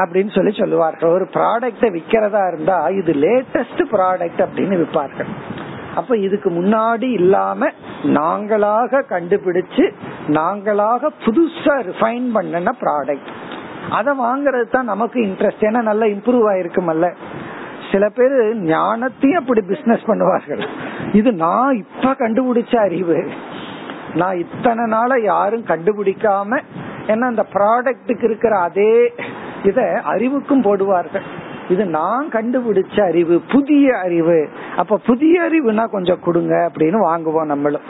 [0.00, 5.30] அப்படின்னு சொல்லி சொல்லுவார்கள் ஒரு ப்ராடக்ட விக்கிறதா இருந்தா இது லேட்டஸ்ட் ப்ராடக்ட் அப்படின்னு விற்பார்கள்.
[6.00, 7.70] அப்ப இதுக்கு முன்னாடி இல்லாம
[8.18, 9.84] நாங்களாக கண்டுபிடிச்சு
[10.38, 13.30] நாங்களாக புதுசா ரிஃபைன் பண்ணன ப்ராடக்ட்
[13.98, 17.06] அதை வாங்குறது தான் நமக்கு இன்ட்ரெஸ்ட் ஏன்னா நல்லா இம்ப்ரூவ் ஆயிருக்குமல்ல.
[17.90, 18.36] சில பேர்
[18.72, 20.62] ஞானத்தையும் அப்படி பிசினஸ் பண்ணுவார்கள்.
[21.20, 23.18] இது நான் இப்ப கண்டுபிடிச்ச அறிவு.
[24.20, 26.60] நான் இத்தனை நாள யாரும் கண்டுபிடிக்காம
[27.12, 28.92] ஏன்னா அந்த ப்ராடக்ட்டுக்கு இருக்கிற அதே
[29.64, 31.22] இத அறிவுக்கும் போடுவார்கள்.
[31.68, 34.48] இது நான் கண்டுபிடிச்ச அறிவு புதிய அறிவு.
[34.76, 37.80] அப்ப புதிய அறிவுனா கொஞ்சம் கொடுங்க அப்படின்னு வாங்குவோம் நம்மளும்.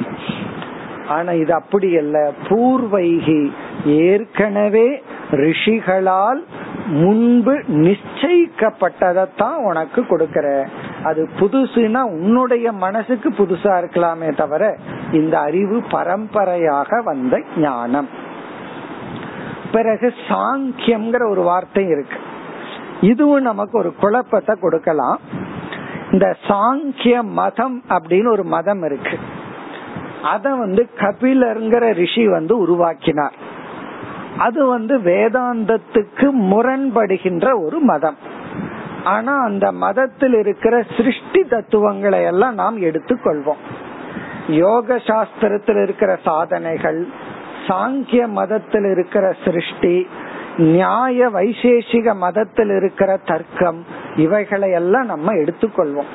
[1.09, 2.33] ஆனா இது அப்படி அல்ல.
[2.49, 3.53] பூர்வைகி
[3.85, 6.45] ஏற்கனவே ரிஷிகளால்
[6.87, 10.67] முன்பு நிச்சயிக்கப்பட்டதான் உனக்கு கொடுக்கற.
[11.05, 14.77] அது புதுசுனா உன்னுடைய மனசுக்கு புதுசா இருக்கலாமே தவிர
[15.13, 18.20] இந்த அறிவு பரம்பரையாக வந்த ஞானம்.
[19.73, 22.17] பிறகு சாங்கியம்ங்கிற ஒரு வார்த்தை இருக்கு.
[23.01, 25.21] இதுவும் நமக்கு ஒரு குழப்பத்தை கொடுக்கலாம்.
[26.11, 29.19] இந்த சாங்கிய மதம் அப்படின்னு ஒரு மதம் இருக்கு.
[30.23, 33.35] அத வந்து கபிலருங்கிற ரிஷி வந்து உருவாக்கினார்.
[34.39, 38.17] அது வந்து வேதாந்தத்துக்கு முரண்படுகின்ற ஒரு மதம்.
[39.05, 43.63] ஆனா அந்த மதத்தில் இருக்கிற சிருஷ்டி தத்துவங்களை எல்லாம் நாம் எடுத்துக்கொள்வோம்.
[44.49, 47.09] யோக சாஸ்திரத்தில் இருக்கிற சாதனைகள்
[47.67, 50.09] சாங்கிய மதத்தில் இருக்கிற சிருஷ்டி
[50.57, 53.85] நியாய வைசேஷிக மதத்தில் இருக்கிற தர்க்கம்
[54.17, 56.11] இவைகளை எல்லாம் நம்ம எடுத்துக்கொள்வோம்.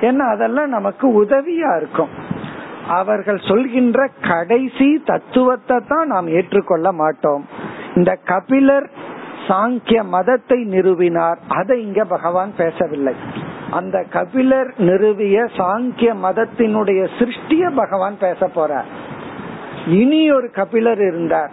[0.00, 2.08] ஏன்னா அதெல்லாம் நமக்கு உதவியா இருக்கும்.
[2.88, 7.46] அவர்கள் சொல்கின்ற கடைசி தத்துவத்தை தான் நாம் ஏற்றுக்கொள்ள மாட்டோம்.
[7.94, 8.90] இந்த கபிலர்
[9.48, 11.36] சாங்கிய மதத்தை நிறுவினார்.
[11.48, 13.14] அதை இங்க பகவான் பேசவில்லை.
[13.70, 18.84] அந்த கபிலர் நிறுவிய சாங்கிய மதத்தினுடைய சிருஷ்டிய பகவான் பேச போறார்.
[19.86, 21.50] இனி ஒரு கபிலர் இருந்தார்.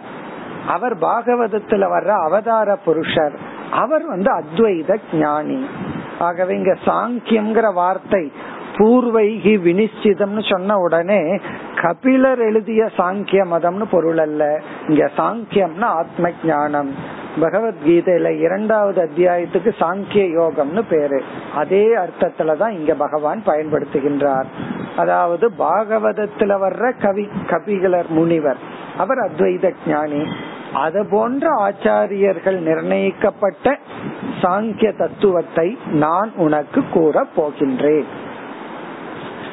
[0.68, 3.32] அவர் பாகவதத்துல வர்ற அவதார புருஷர்.
[3.70, 5.66] அவர் வந்து அத்வைத ஞானி.
[6.18, 8.32] ஆகவே இங்க சாங்கியம்ங்கிற வார்த்தை
[8.76, 11.40] பூர்வைகி வினிச்சிதம்னு சொன்ன உடனே
[11.82, 14.60] கபிலர் எழுதிய சாங்கிய மதம்னு பொருள் அல்ல.
[14.88, 16.94] இங்க சாங்கியம்னா ஆத்ம ஞானம்.
[17.40, 21.22] பகவத்கீதையில இரண்டாவது அத்தியாயத்துக்கு சாங்கிய யோகம்னு பேரு.
[21.54, 24.44] அதே அர்த்தத்துலதான் இங்க பகவான் பயன்படுத்துகின்றார்.
[24.96, 28.56] அதாவது பாகவதத்துல வர்ற கவி கபிகளர் முனிவர்
[28.98, 30.22] அவர் அத்வைத ஞானி.
[30.74, 33.78] அது போன்ற ஆச்சாரியர்கள் நிர்ணயிக்கப்பட்ட
[34.42, 38.08] சாங்கிய தத்துவத்தை நான் உனக்கு கூற போகின்றேன்.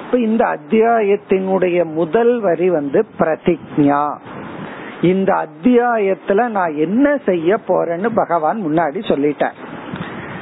[0.05, 4.03] இப்ப இந்த அத்தியாயத்தினுடைய முதல் வரி வந்து பிரதிஜா
[5.03, 9.57] இந்த அத்தியாயத்துல நான் என்ன செய்ய போறேன்னு பகவான் முன்னாடி சொல்லிட்டேன்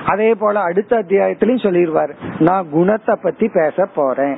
[0.06, 4.38] அதே போல அடுத்த அத்தியாயத்திலயும் சொல்லிடுவார் நான் குணத்தை பத்தி பேச போறேன்.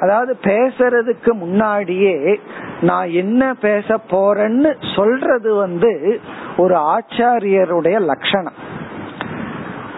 [0.00, 2.38] அதாவது பேசுறதுக்கு முன்னாடியே
[2.80, 6.20] நான் என்ன பேச போறேன்னு சொல்றது வந்து
[6.56, 8.58] ஒரு ஆச்சாரியருடைய லட்சணம்.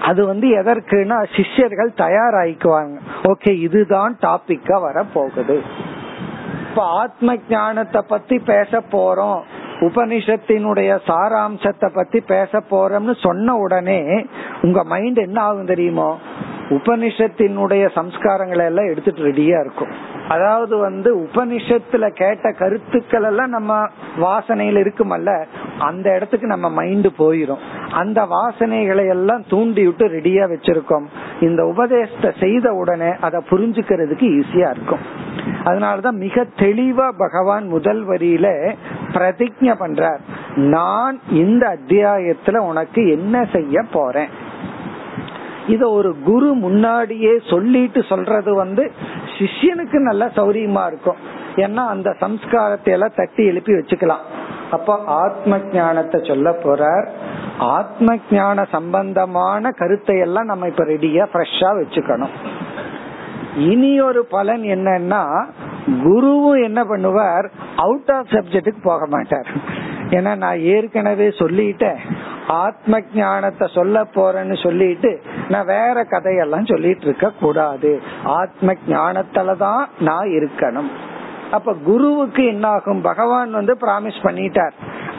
[0.01, 2.97] அது வந்து எதற்குனா சிஷ்யர்கள் தயாராகிக்குவாங்க.
[3.23, 5.63] ஓகே இதுதான் டாபிக்கா வர போகுது
[6.77, 9.41] இப்ப ஆத்ம ஞானத்தை பத்தி பேச போறோம்.
[9.81, 14.27] உபனிஷத்தினுடைய சாராம்சத்தை பத்தி பேச போறோம்னு சொன்ன உடனே
[14.63, 16.19] உங்க மைண்ட் என்ன ஆகும் தெரியுமோ?
[16.69, 20.15] உபனிஷத்தினுடைய சம்ஸ்காரங்களை எல்லாம் எடுத்துட்டு ரெடியா இருக்கும்.
[20.29, 23.87] அதாவது வந்து உபனிஷத்துல கேட்ட கருத்துக்கள் எல்லாம் நம்ம
[24.21, 25.45] வாசனையில இருக்குமல்ல
[25.79, 27.59] அந்த இடத்துக்கு நம்ம மைண்ட் போயிரும்.
[27.91, 31.07] அந்த வாசனைகளை எல்லாம் தூண்டி விட்டு ரெடியா வச்சிருக்கோம்.
[31.41, 35.25] இந்த உபதேசத்தை செய்த உடனே அதை புரிஞ்சுக்கிறதுக்கு ஈஸியா இருக்கும்.
[35.65, 38.75] அதனாலதான் மிக தெளிவா பகவான் முதல் வரியில
[39.13, 40.19] பிரதிஜ பண்றார்.
[40.55, 44.29] நான் இந்த அத்தியாயத்துல உனக்கு என்ன செய்ய போறேன்?
[45.69, 48.93] இத ஒரு குரு முன்னாடியே சொல்லிட்டு சொல்றது வந்து
[49.37, 51.21] சிஷ்யனுக்கு நல்ல சௌரியமா இருக்கும்.
[51.57, 54.25] ஏன்னா அந்த சம்ஸ்காரத்தை எல்லாம் தட்டி எழுப்பி வச்சுக்கலாம்.
[54.71, 57.07] அப்ப ஆத்ம ஞானத்தை சொல்ல போறார்.
[57.59, 62.35] ஆத்ம ஞான சம்பந்தமான கருத்தை எல்லாம் நம்ம இப்ப ரெடியா ஃப்ரெஷ்ஷா வச்சுக்கணும்.
[63.71, 65.23] இனி ஒரு பலன் என்னன்னா
[66.05, 67.47] குருவும் என்ன பண்ணுவார்?
[67.77, 69.49] அவுட் ஆஃப் சப்ஜெக்டுக்கு போக மாட்டார்.
[70.11, 72.01] ஏன்னா நான் ஏற்கனவே சொல்லிட்டேன்.
[72.47, 78.03] ஆத்ம ஞானத்தை சொல்ல போறேன்னு சொல்லிட்டு நான் வேற கதையெல்லாம் சொல்லிட்டு இருக்க கூடாது.
[78.25, 80.91] ஆத்ம ஞானத்துலதான் நான் இருக்கணும்.
[81.51, 84.73] அப்ப குருவுக்கு என்ன ஆகும் பகவான் வந்து பிராமிஸ் பண்ணிட்டார்.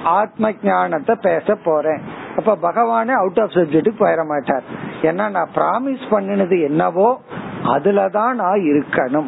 [0.04, 2.02] ஆத்ம ஞானத்தை பேச போறேன்.
[2.38, 4.64] அப்ப பகவானே அவுட் ஆஃப் சப்ஜெக்ட்டுக்கு போயிட மாட்டார்.
[5.02, 7.22] ஏன்னா நான் பிராமிஸ் பண்ணினது என்னவோ
[7.64, 9.28] அதுலதான் நான் இருக்கணும்.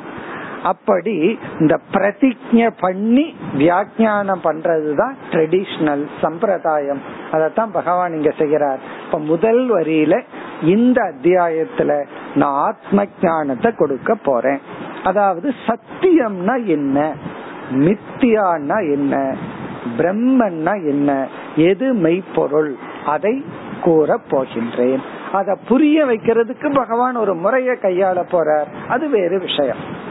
[0.63, 7.01] அப்படி இந்த பிரதிஜ பண்ணி வியாக்கியானம் பண்றதுதான் ட்ரெடிஷனல் சம்பிரதாயம்.
[7.31, 8.79] அதத்தான் பகவான் இங்க செய்கிறார்.
[9.05, 10.21] இப்ப முதல் வரியில
[10.63, 14.59] இந்த அத்தியாயத்துல நான் ஆத்ம ஞானத்தை கொடுக்க போறேன்.
[15.03, 17.13] அதாவது சத்தியம்னா என்ன?
[17.71, 19.35] மித்தியான்னா என்ன?
[19.97, 21.27] பிரம்மன்னா என்ன?
[21.55, 22.75] எது மெய்ப்பொருள்?
[23.05, 23.45] அதை
[23.81, 24.99] கூற போகின்றேன்.
[25.31, 28.87] அத புரிய வைக்கிறதுக்கு பகவான் ஒரு முறைய கையாள போறார்.
[28.87, 30.07] அது வேறு விஷயம்.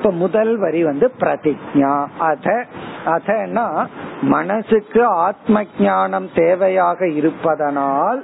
[0.00, 2.06] இப்ப முதல் வரி வந்து பிரதிஜா.
[2.18, 2.66] அத
[3.04, 3.86] அதனா
[4.22, 8.22] மனசுக்கு ஆத்ம ஞானம் தேவையாக இருப்பதனால்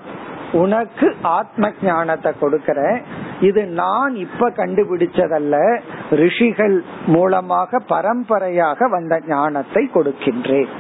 [0.52, 3.02] உனக்கு ஆத்ம ஞானத்தை கொடுக்கறேன்.
[3.40, 5.80] இது நான் இப்ப கண்டுபிடிச்சதல்ல.
[6.10, 10.72] ரிஷிகள் மூலமாக பரம்பரையாக வந்த ஞானத்தை கொடுக்கின்றேன்.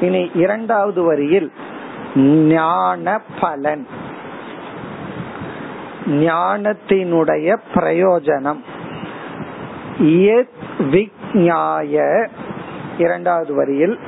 [0.00, 1.52] இனி இரண்டாவது வரியில்
[2.46, 3.86] ஞான பலன்.
[6.06, 8.62] ஞானத்தினுடைய பிரயோஜனம்.
[10.78, 12.26] விக்ஞாய
[12.98, 13.98] இரண்டாவது வரியில்.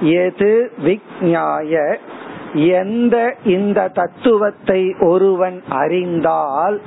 [0.00, 1.96] எது விக்ஞாய
[2.52, 6.82] எந்த இந்த தத்துவத்தை ஒருவன் அறிந்தால்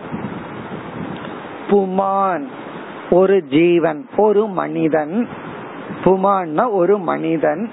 [1.70, 2.48] புமான்
[3.10, 5.28] ஒரு ஜீவன் ஒரு மனிதன்.
[6.04, 7.70] புமான்னா ஒரு மனிதன்.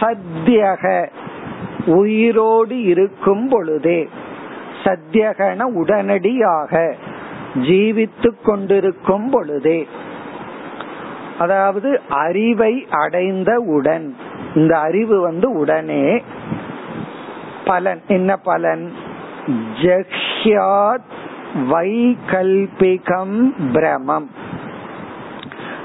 [0.00, 1.08] சத்தியக
[1.86, 4.08] உயிரோடு இருக்கும் பொழுதே
[4.84, 6.94] சத்தியகன உடனடியாக
[7.54, 9.88] ஜீவித்து கொண்டிருக்கும் பொழுதே.
[11.38, 14.16] அதாவது அறிவை அடைந்தவுடன்
[14.54, 16.22] இந்த அறிவு வந்து உடனே
[17.64, 18.02] பலன்.
[18.08, 18.92] என்ன பலன்?
[19.82, 21.10] ஜக்ஷியாத்
[21.70, 24.30] வைகல்பிகம் பிரமம்.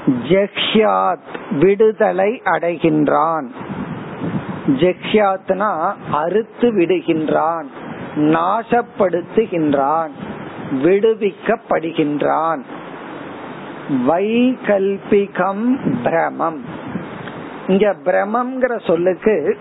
[0.08, 3.46] ஜெக்ஷியாத் விடுதலை அடைகின்றான்.
[4.66, 7.64] ஜெக்ஷியாத்னா அறுத்து விடுகின்றான்
[8.16, 10.10] நாசப்படுத்துகின்றான்.
[10.70, 12.62] விடுவிக்கப்படுகின்றான்.
[14.08, 16.64] வைகல்பிகம் பிரமம்.
[17.66, 19.58] இங்க பிரமம்ங்கிற சொல்லுக்கு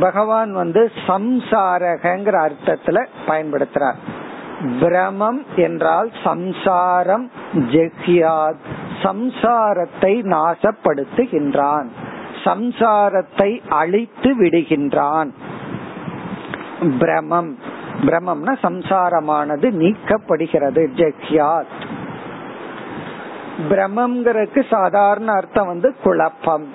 [0.00, 3.94] பகவான் வந்து சம்சாரகங்கிற அர்த்தத்துல பயன்படுத்துறார்.
[4.80, 8.62] பிரமம் என்றால் சம்சாரம் ஜெக்யாத்
[9.02, 11.86] சம்சாரத்தை நாசப்படுத்துகின்றான்.
[12.44, 15.30] சம்சாரத்தை அழித்து விடுகின்றான்.
[16.98, 17.58] பிரமம்.
[18.00, 20.86] பிரம்மம்னா சம்சாரமானது நீக்கப்படுகிறது.
[20.96, 21.98] ஜெக்யாத்.
[23.68, 26.66] பிரமம்ங்கிறதுக்கு சாதாரண அர்த்தம் வந்து குழப்பம்.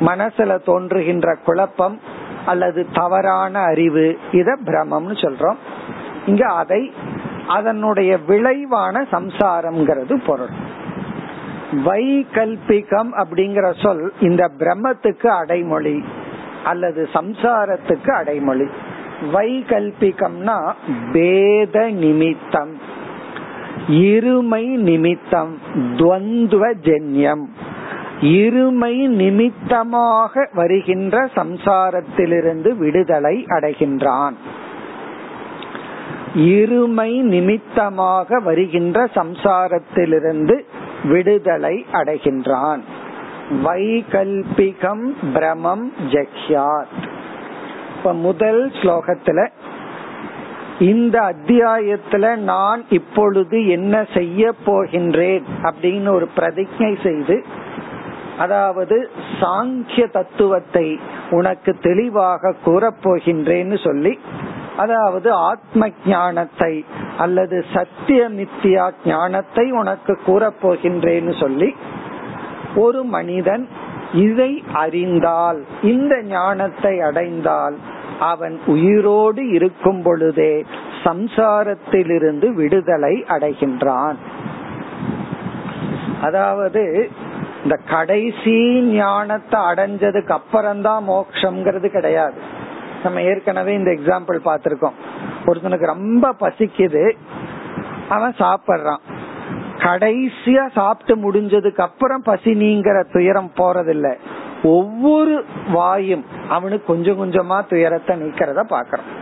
[0.00, 2.00] மனசுல தோன்றுகின்ற குழப்பம்
[2.46, 5.56] அல்லது தவறான அறிவு இத பிரமம்னு சொல்றோம்.
[6.26, 6.92] இங்க அதை
[7.48, 10.48] அதனுடைய விளைவான சம்சாரம்ங்கிறது பொருள்.
[11.72, 16.04] வைகல்பிகம் அப்படிங்கிற சொல் இந்த பிரம்மத்துக்கு அடைமொழி
[16.64, 18.66] அல்லது சம்சாரத்துக்கு அடைமொழி.
[19.32, 20.72] வைகல்பிகம்னா
[21.12, 22.94] பேத நிமித்தம்
[23.88, 25.58] இருமை நிமித்தம்
[25.96, 27.44] துவந்துவ ஜென்யம்.
[28.20, 34.32] இருமை நிமித்தமாக வருகின்ற சம்சாரத்திலிருந்து விடுதலை அடைகின்றான்.
[36.34, 40.64] இருமை நிமித்தமாக வருகின்ற சம்சாரத்திலிருந்து
[41.04, 42.80] விடுதலை அடைகின்றான்.
[43.64, 47.15] வைகல்பிகம் பிரமம் ஜக்யாத்.
[48.06, 49.40] இப்ப முதல் ஸ்லோகத்துல
[50.86, 57.36] இந்த அத்தியாயத்துல நான் இப்பொழுது என்ன செய்ய போகின்றேன் அப்படின்னு ஒரு பிரதிஜை செய்து
[58.38, 58.96] அதாவது
[59.40, 60.84] சாங்கிய தத்துவத்தை
[61.30, 64.12] உனக்கு தெளிவாக கூறப்போகின்றேன்னு சொல்லி
[64.76, 66.72] அதாவது ஆத்ம ஞானத்தை
[67.18, 71.72] அல்லது சத்திய மித்தியா ஞானத்தை உனக்கு கூறப்போகின்றேன்னு சொல்லி
[72.76, 73.66] ஒரு மனிதன்
[74.20, 77.76] இதை அறிந்தால் இந்த ஞானத்தை அடைந்தால்
[78.20, 80.64] அவன் உயிரோடு இருக்கும் பொழுதே
[81.04, 84.14] சம்சாரத்திலிருந்து விடுதலை அடைகின்றான்.
[86.22, 87.10] அதாவது
[87.62, 92.34] இந்த கடைசி ஞானத்தை அடைஞ்சதுக்கு அப்புறம்தான் மோக்ஷங்கிறது கிடையாது.
[93.02, 94.96] நம்ம ஏற்கனவே இந்த எக்ஸாம்பிள் பார்த்திருக்கோம்.
[95.46, 97.12] ஒருத்தனுக்கு ரொம்ப பசிக்குது
[98.08, 98.98] அவன் சாப்பிடுறான்.
[99.78, 104.14] கடைசியா சாப்பிட்டு முடிஞ்சதுக்கு அப்புறம் பசி நீங்கிற துயரம் போறதில்ல.
[104.62, 109.14] ஒவ்வொரு வாயும் அவனுக்கு கொஞ்சம் கொஞ்சமா துயரத்தை நீக்கிறத பாக்குறான்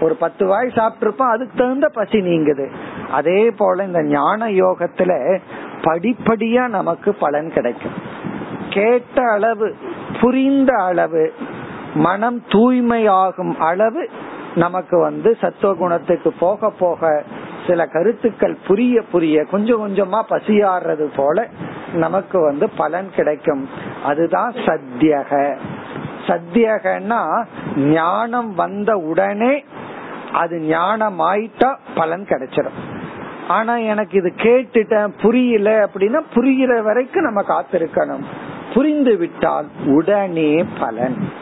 [0.00, 2.70] ஒரு பத்து வாய் சாப்பிட்டிருப்பான் அதுக்கு தகுந்த பசி நீங்குது.
[3.10, 5.38] அதே போல இந்த ஞான யோகத்துல
[5.80, 7.92] படிப்படியா நமக்கு பலன் கிடைக்கும்.
[8.68, 9.74] கேட்ட அளவு
[10.20, 11.32] புரிந்த அளவு
[11.94, 14.08] மனம் தூய்மையாகும் அளவு
[14.54, 17.24] நமக்கு வந்து சத்துவ குணத்துக்கு போக போக
[17.66, 21.48] சில கருத்துக்கள் புரிய புரிய கொஞ்சம் கொஞ்சமா பசியாடுறது போல
[21.92, 23.68] நமக்கு வந்து பலன் கிடைக்கும்.
[24.04, 25.56] அதுதான் சத்தியக.
[26.26, 27.44] சத்தியகன்னா
[27.76, 29.64] ஞானம் வந்த உடனே
[30.32, 32.78] அது ஞானம் ஆயிட்டா பலன் கிடைச்சிடும்
[33.48, 38.24] ஆனா எனக்கு இது கேட்டுட்டேன் புரியல அப்படின்னா புரிகிற வரைக்கும் நம்ம காத்திருக்கணும்.
[38.74, 41.32] புரிந்து விட்டால் உடனே பலன்.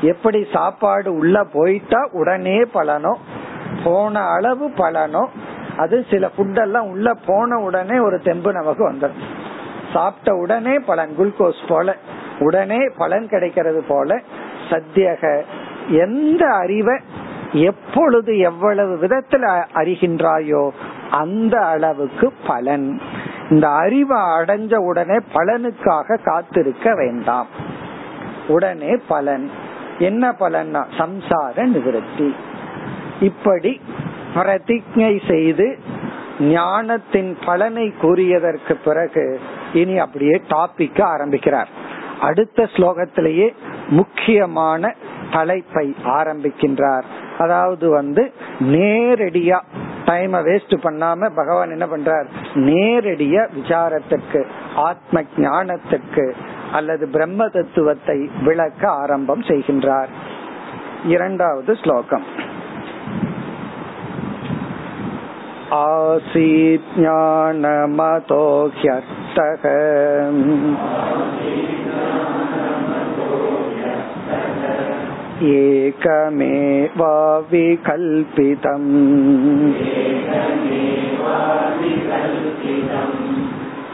[0.00, 3.14] எப்படி சாப்பாடு உள்ள போயிட்டா உடனே பலனோ?
[3.84, 5.26] போன அளவு பலனோ
[5.76, 9.42] அது சில ஃபுட்டெல்லாம் உள்ள போன உடனே ஒரு தெம்பு நமக்கு வந்துடும்
[9.92, 11.96] சாப்பிட்ட உடனே பலன் குளுக்கோஸ் போல.
[12.38, 14.20] உடனே பலன் கிடைக்கிறது போல.
[14.70, 15.42] சத்தியக
[15.88, 16.98] எந்த அறிவை
[17.52, 20.70] எப்பொழுது எவ்வளவு விதத்துல அறிகின்றாயோ
[21.10, 23.00] அந்த அளவுக்கு பலன்.
[23.50, 27.46] இந்த அறிவை அடைஞ்ச உடனே பலனுக்காக காத்திருக்க வேண்டாம்.
[28.48, 29.50] உடனே பலன்.
[29.98, 30.84] என்ன பலன்னா?
[30.98, 32.34] சம்சார நிவர்த்தி.
[33.20, 33.80] இப்படி
[34.34, 35.78] பிரதிஜை செய்து
[36.40, 39.40] ஞானத்தின் பலனை கூறியதற்கு பிறகு
[39.72, 41.68] இனி அப்படியே டாபிக் ஆரம்பிக்கிறார்.
[42.20, 43.54] அடுத்த ஸ்லோகத்திலேயே
[43.88, 44.94] முக்கியமான
[45.32, 47.02] தலைப்பை ஆரம்பிக்கின்றார்.
[47.38, 49.60] அதாவது வந்து நேரடியா
[50.04, 52.26] டைம வேஸ்ட் பண்ணாம பகவான் என்ன பண்றார்?
[52.54, 54.44] நேரடியா விசாரத்துக்கு
[54.74, 56.32] ஆத்ம ஞானத்துக்கு
[56.72, 60.08] அல்லது பிரம்ம தத்துவத்தை விளக்க ஆரம்பம் செய்கின்றார்.
[61.04, 62.43] இரண்டாவது ஸ்லோகம்.
[65.77, 68.43] आसीत् ज्ञानमतो
[68.77, 69.65] ह्यर्थः
[77.59, 78.87] एकमेवाविकल्पितम्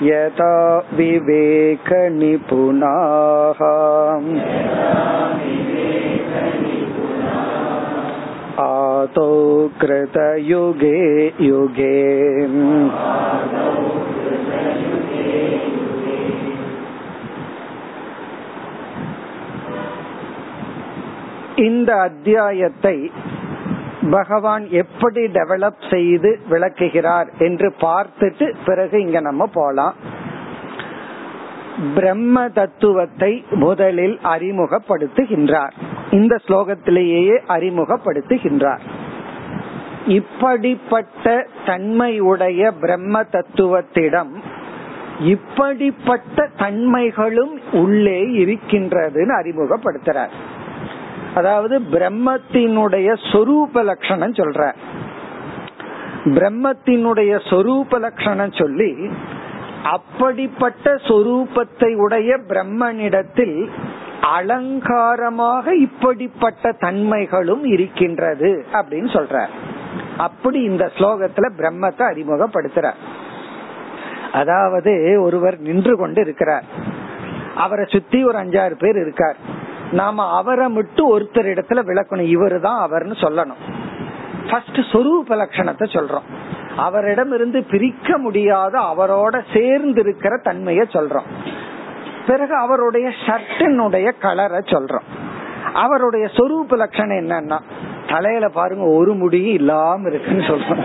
[0.07, 0.53] यथा
[0.97, 1.61] विवेकनिपुणाः
[8.59, 9.29] आतो
[9.79, 10.97] कृतयुगे
[11.41, 11.95] युगे
[21.65, 22.97] இந்த அத்தியாயத்தை
[24.09, 29.95] பகவான் எப்படி டெவலப் செய்து விளக்குகிறார் என்று பார்த்துட்டு பிறகு இங்க நம்ம போலாம்
[31.95, 35.75] பிரம்ம தத்துவத்தை முதலில் அறிமுகப்படுத்துகின்றார்
[36.10, 38.84] இந்த ஸ்லோகத்திலேயே அறிமுகப்படுத்துகின்றார்.
[40.06, 44.32] இப்படிப்பட்ட தன்மையுடைய பிரம்ம தத்துவத்திடம்
[45.24, 50.34] இப்படிப்பட்ட தன்மைகளும் உள்ளே இருக்கின்றதுன்னு அறிமுகப்படுத்துறார்.
[51.34, 54.62] அதாவது பிரம்மத்தினுடைய சொரூப லட்சணம் சொல்ற
[56.24, 59.10] பிரம்மத்தினுடைய சொரூப லட்சணம் சொல்லி
[59.82, 63.70] அப்படிப்பட்ட சொரூபத்தை உடைய பிரம்மனிடத்தில்
[64.36, 69.46] அலங்காரமாக இப்படிப்பட்ட தன்மைகளும் இருக்கின்றது அப்படின்னு சொல்ற
[70.16, 72.88] அப்படி இந்த ஸ்லோகத்துல பிரம்மத்தை அறிமுகப்படுத்துற
[74.32, 76.66] அதாவது ஒருவர் நின்று கொண்டு இருக்கிறார்.
[77.54, 79.38] அவரை சுத்தி ஒரு அஞ்சாறு பேர் இருக்கார்.
[79.90, 82.30] நாம அவரை மட்டும் ஒருத்தர் இடத்துல விளக்கணும்.
[82.34, 83.62] இவரு தான் அவர்னு சொல்லணும்.
[84.50, 86.28] ஃபர்ஸ்ட் சொரூப லட்சணத்தை சொல்றோம்.
[86.76, 91.28] அவரிடம் இருந்து பிரிக்க முடியாத அவரோட சேர்ந்து இருக்கிற தன்மைய சொல்றோம்.
[92.30, 95.06] பிறகு அவருடைய ஷர்ட்டினுடைய கலரை சொல்றோம்.
[95.74, 97.58] அவருடைய சொரூப லட்சணம் என்னன்னா
[98.08, 100.84] தலையில பாருங்க ஒரு முடியும் இல்லாம இருக்குன்னு சொல்றோம்.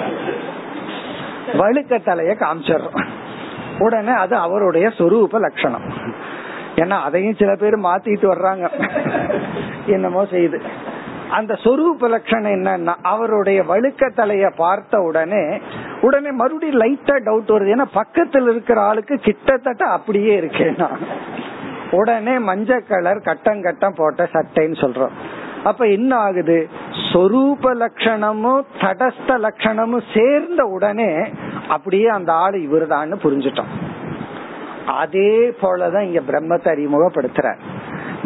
[1.54, 3.06] வழுக்க தலைய காமிச்சிடுறோம்.
[3.80, 5.94] உடனே அது அவருடைய சொரூப லட்சணம்.
[6.76, 8.70] ஏன்னா அதையும் சில பேர் மாத்திட்டு வர்றாங்க.
[9.86, 10.62] என்னமோ செய்யுது.
[11.30, 15.62] அந்த சொரூப லட்சணம் என்னன்னா அவருடைய வழுக்க தலைய பார்த்த உடனே
[16.02, 17.74] உடனே மறுபடியும் லைட்டா டவுட் வருது.
[17.76, 20.88] ஏன்னா பக்கத்துல இருக்கிற ஆளுக்கு கிட்டத்தட்ட அப்படியே இருக்கேனா
[21.92, 25.16] உடனே மஞ்சள் கலர் கட்டம் கட்டம் போட்ட சட்டைன்னு சொல்றோம்.
[25.64, 26.70] அப்ப என்ன ஆகுது?
[27.12, 31.28] சொரூப லட்சணமும் தடஸ்த லட்சணமும் சேர்ந்த உடனே
[31.68, 33.72] அப்படியே அந்த ஆளு இவருதான்னு புரிஞ்சுட்டோம்.
[34.86, 37.56] அதே போலதான் இங்க பிரம்மத்தை அறிமுகப்படுத்துற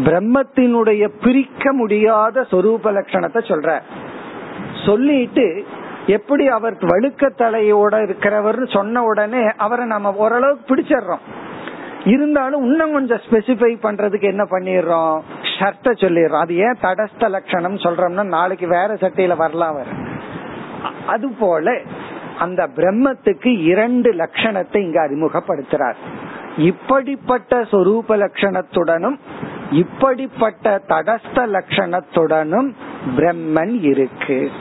[0.06, 3.80] பிரம்மத்தினுடைய பிரிக்க முடியாத சொரூப லட்சணத்தை சொல்ற.
[4.86, 5.66] சொல்லிட்டு
[6.08, 11.26] எப்படி அவர் வழுக்க தலையோட இருக்கிறவர் சொன்ன உடனே அவரை நம்ம ஓரளவுக்கு பிடிச்சிடுறோம்.
[12.06, 15.18] இருந்தாலும் இன்னும் கொஞ்சம் ஸ்பெசிஃபை பண்றதுக்கு என்ன பண்ணிடுறோம்?
[15.58, 16.40] ஷர்ட்டை சொல்லிடுறோம்.
[16.40, 19.92] அது ஏன் தடஸ்த லட்சணம் சொல்றோம்னா நாளைக்கு வேற சட்டையில வரலாம் அவர்.
[21.08, 21.82] அது போல
[22.40, 26.00] அந்த பிரம்மத்துக்கு இரண்டு லட்சணத்தை இங்க அறிமுகப்படுத்துறார்.
[26.58, 29.18] இப்படிப்பட்ட சொரூப லட்சணத்துடனும்
[29.72, 32.74] இப்படிப்பட்ட தடஸ்த லட்சணத்துடனும்
[33.18, 34.52] பிரம்மன் இருக்கு.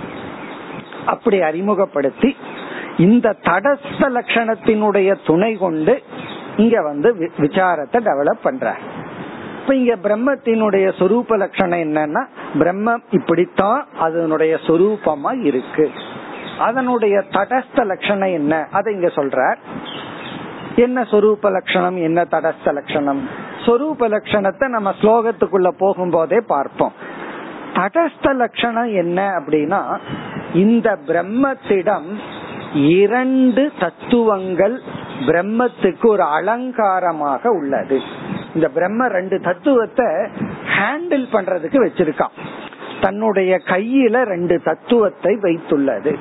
[1.07, 2.37] அப்படி அறிமுகப்படுத்தி
[2.97, 6.03] இந்த தடஸ்த லட்சணத்தினுடைய துணை கொண்டு
[6.57, 8.77] இங்க வந்து விசாரத்தை டெவலப் பண்ற
[9.61, 15.91] இப்ப இங்க பிரம்மத்தினுடைய சொரூப லட்சணம் என்னன்னா பிரம்மம் இப்படித்தான் அதனுடைய சொரூபமா இருக்கு.
[16.59, 18.69] அதனுடைய தடஸ்த லட்சணம் என்ன?
[18.73, 19.57] அதை இங்க சொல்ற
[20.77, 21.97] என்ன சொரூப லட்சணம்?
[21.97, 23.47] என்ன தடஸ்த லட்சணம்?
[23.69, 26.93] சொரூப லட்சணத்தை நம்ம ஸ்லோகத்துக்குள்ள போகும்போதே பார்ப்போம்.
[27.73, 29.99] தடஸ்த லட்சணம் என்ன அப்படின்னா
[30.55, 32.09] இந்த பிரம்மத்திடம்
[32.75, 34.83] இரண்டு தத்துவங்கள்
[35.27, 38.01] பிரம்மத்துக்கு ஒரு அலங்காரமாக உள்ளது.
[38.55, 40.07] இந்த பிரம்ம ரெண்டு தத்துவத்தை
[40.79, 42.35] ஹேண்டில் பண்றதுக்கு வச்சிருக்கான்.
[43.01, 46.19] தன்னுடைய கையில ரெண்டு தத்துவத்தை வைத்துள்ளது.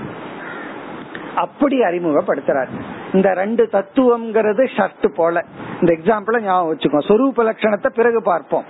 [1.36, 2.76] அப்படி அறிமுகப்படுத்துறாரு.
[3.18, 5.46] இந்த ரெண்டு தத்துவம்ங்கிறது ஷர்ட் போல.
[5.82, 7.02] இந்த எக்ஸாம்பிள ஞாபகம் வச்சுக்கோ.
[7.10, 8.68] சொரூப லட்சணத்தை பிறகு பார்ப்போம்.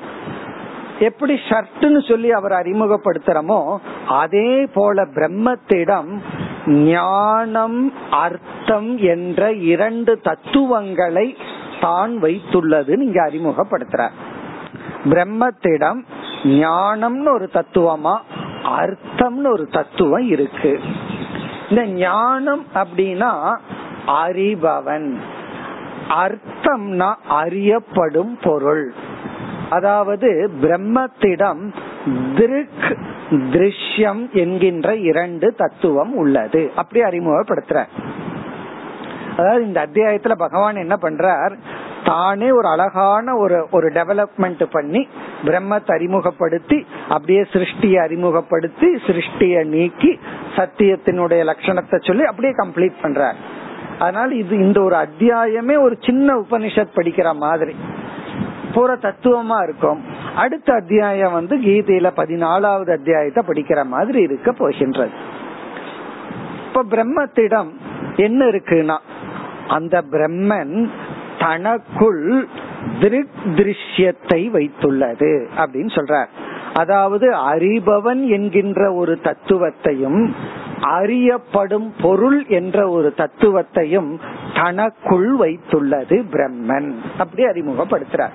[1.07, 3.59] எப்படி ஷர்ட்னு சொல்லி அவர் அறிமுகப்படுத்துறமோ
[4.21, 6.11] அதே போல பிரம்மத்திடம்
[6.91, 7.79] ஞானம்
[8.21, 11.27] அர்த்தம் என்ற இரண்டு தத்துவங்களை
[11.81, 14.15] தான் வைத்துள்ளதுன்னு இங்க அறிமுகப்படுத்துறார்.
[15.11, 15.99] பிரம்மத்திடம்
[16.43, 18.15] ஞானம்னு ஒரு தத்துவமா
[18.79, 20.73] அர்த்தம்னு ஒரு தத்துவம் இருக்கு.
[21.69, 23.31] இந்த ஞானம் அப்படின்னா
[24.07, 25.15] அறிபவன்.
[26.09, 28.93] அர்த்தம்னா அறியப்படும் பொருள்.
[29.69, 31.73] அதாவது பிரம்மத்திடம்
[32.35, 32.97] திருக்
[33.29, 36.71] திருஷ்யம் என்கின்ற இரண்டு தத்துவம் உள்ளது.
[36.75, 37.85] அப்படி அறிமுகப்படுத்துற.
[39.37, 41.57] அதாவது இந்த அத்தியாயத்துல பகவான் என்ன பண்றார்?
[42.03, 45.07] தானே ஒரு அழகான ஒரு ஒரு டெவலப்மெண்ட் பண்ணி
[45.43, 50.19] பிரம்மத்தை அறிமுகப்படுத்தி அப்படியே சிருஷ்டியை அறிமுகப்படுத்தி சிருஷ்டிய நீக்கி
[50.55, 53.35] சத்தியத்தினுடைய லட்சணத்தை சொல்லி அப்படியே கம்ப்ளீட் பண்றார்.
[53.99, 57.75] அதனால இது இந்த ஒரு அத்தியாயமே ஒரு சின்ன உபனிஷத் படிக்கிற மாதிரி.
[58.73, 60.03] பூர தத்துவமா இருக்கும்.
[60.35, 65.09] அடுத்த அத்தியாயம் வந்து கீதையில பதினாலாவது அத்தியாயத்தை படிக்கிற மாதிரி இருக்க போகின்றது.
[66.67, 67.69] இப்ப பிரம்மத்திடம்
[68.15, 68.97] என்ன இருக்குன்னா
[69.67, 70.89] அந்த பிரம்மன்
[71.39, 72.47] தனக்குள்
[72.99, 76.27] திருஷ்யத்தை வைத்துள்ளது அப்படின்னு சொல்றார்.
[76.73, 80.31] அதாவது அறிபவன் என்கின்ற ஒரு தத்துவத்தையும்
[80.81, 84.19] அறியப்படும் பொருள் என்ற ஒரு தத்துவத்தையும்
[84.55, 86.93] தனக்குள் வைத்துள்ளது பிரம்மன்.
[87.17, 88.31] அப்படி அறிமுகப்படுத்துறார்.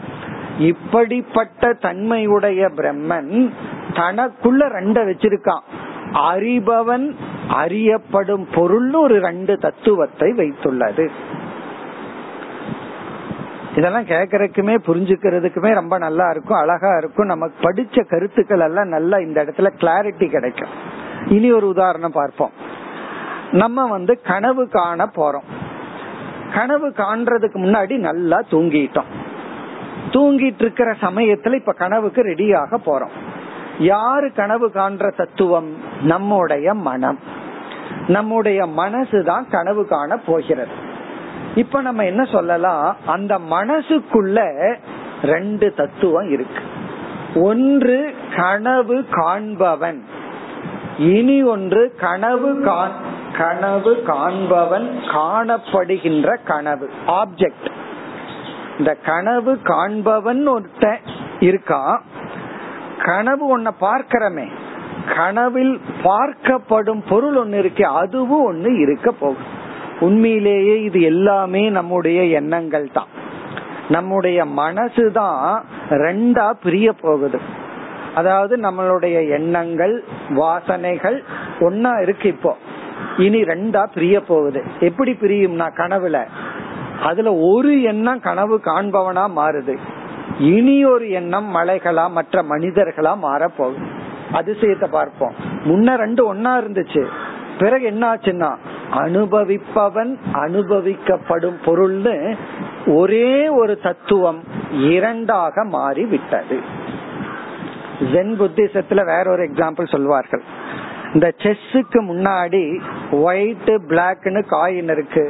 [0.58, 3.50] இப்படிப்பட்ட தன்மையுடைய பிரம்மன்
[3.92, 5.60] தனக்குள்ள ரெண்ட வச்சிருக்கான்.
[6.12, 7.14] அறிபவன்
[7.48, 11.08] அறியப்படும் பொருள் ஒரு ரெண்டு தத்துவத்தை வைத்துள்ளது.
[13.76, 17.26] இதெல்லாம் கேக்குறதுக்குமே புரிஞ்சுக்கிறதுக்குமே ரொம்ப நல்லா இருக்கும் அழகா இருக்கும்.
[17.26, 21.00] நமக்கு படிச்ச கருத்துக்கள் எல்லாம் நல்லா இந்த இடத்துல கிளாரிட்டி கிடைக்கும்.
[21.26, 22.50] இனி ஒரு உதாரணம் பார்ப்போம்.
[23.50, 25.42] நம்ம வந்து கனவு காண போறோம்.
[26.54, 29.04] கனவு காண்றதுக்கு முன்னாடி நல்லா தூங்கிட்டோம்.
[30.10, 33.10] தூங்கிட்டு இருக்கிற சமயத்துல இப்ப கனவுக்கு ரெடியாக போறோம்.
[33.78, 35.76] யாரு கனவு காண்ற தத்துவம்?
[36.02, 37.18] நம்முடைய மனம்.
[38.08, 40.90] நம்முடைய மனசுதான் கனவு காண போகிறது.
[41.54, 42.96] இப்ப நம்ம என்ன சொல்லலாம்?
[43.06, 44.74] அந்த மனசுக்குள்ள
[45.22, 46.62] ரெண்டு தத்துவம் இருக்கு.
[47.34, 50.04] ஒன்று கனவு காண்பவன்.
[50.98, 52.50] இனி ஒன்று கனவு
[53.38, 57.68] கனவு காண்பவன் காணப்படுகின்ற கனவு ஆப்ஜெக்ட்
[58.78, 60.98] இந்த கனவு காண்பவன் ஒருத்த
[61.40, 61.98] இருக்கான்
[62.98, 64.46] கனவு ஒன்ன பார்க்கிறமே.
[65.16, 69.50] கனவில் பார்க்கப்படும் பொருள் ஒன்னு இருக்கு அதுவும் ஒன்னு இருக்க போகும்
[70.00, 73.06] உண்மையிலேயே இது எல்லாமே நம்முடைய எண்ணங்கள் தான்
[73.88, 77.40] நம்முடைய மனசு தான் ரெண்டா பிரிய போகுது.
[78.14, 81.22] அதாவது நம்மளுடைய எண்ணங்கள் வாசனைகள்
[81.60, 82.56] ஒன்னா இருக்கு இப்போ.
[83.18, 84.62] இனி ரெண்டா பிரிய போகுது.
[84.80, 86.26] எப்படி பிரியும்னா கனவுல.
[87.02, 89.76] அதுல ஒரு எண்ணம் கனவு காண்பவனா மாறுது.
[90.38, 93.86] இனி ஒரு எண்ணம் மலைகளா மற்ற மனிதர்களா மாற போகுது
[94.32, 95.34] அதிசயத்தை பார்ப்போம்.
[95.64, 97.06] முன்ன ரெண்டு ஒன்னா இருந்துச்சு.
[97.58, 98.56] பிறகு என்ன ஆச்சுன்னா
[98.92, 102.36] அனுபவிப்பவன் அனுபவிக்கப்படும் பொருள்னு
[102.86, 106.60] ஒரே ஒரு தத்துவம் இரண்டாக மாறி விட்டது
[108.12, 110.42] ஜென் புத்திசத்துல வேற ஒரு எக்ஸாம்பிள் சொல்வார்கள்.
[111.14, 112.62] இந்த செஸ்ஸுக்கு முன்னாடி
[113.22, 115.24] ஒயிட் பிளாக்னு காயின் இருக்கு.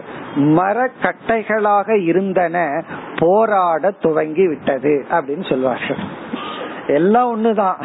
[0.59, 2.57] மரக்கட்டைகளாக இருந்தன
[3.19, 6.03] போராட துவங்கி விட்டது அப்படின்னு சொல்லுவார்கள்
[6.99, 7.79] எல்லாம் ஒண்ணுதான்.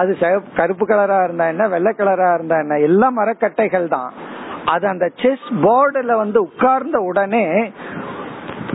[0.00, 0.12] அது
[0.56, 4.12] கருப்பு கலரா இருந்தா என்ன வெள்ளை கலரா இருந்தா என்ன எல்லாம் மரக்கட்டைகள் தான்.
[4.64, 7.46] அது அந்த செஸ் போர்டுல வந்து உட்கார்ந்த உடனே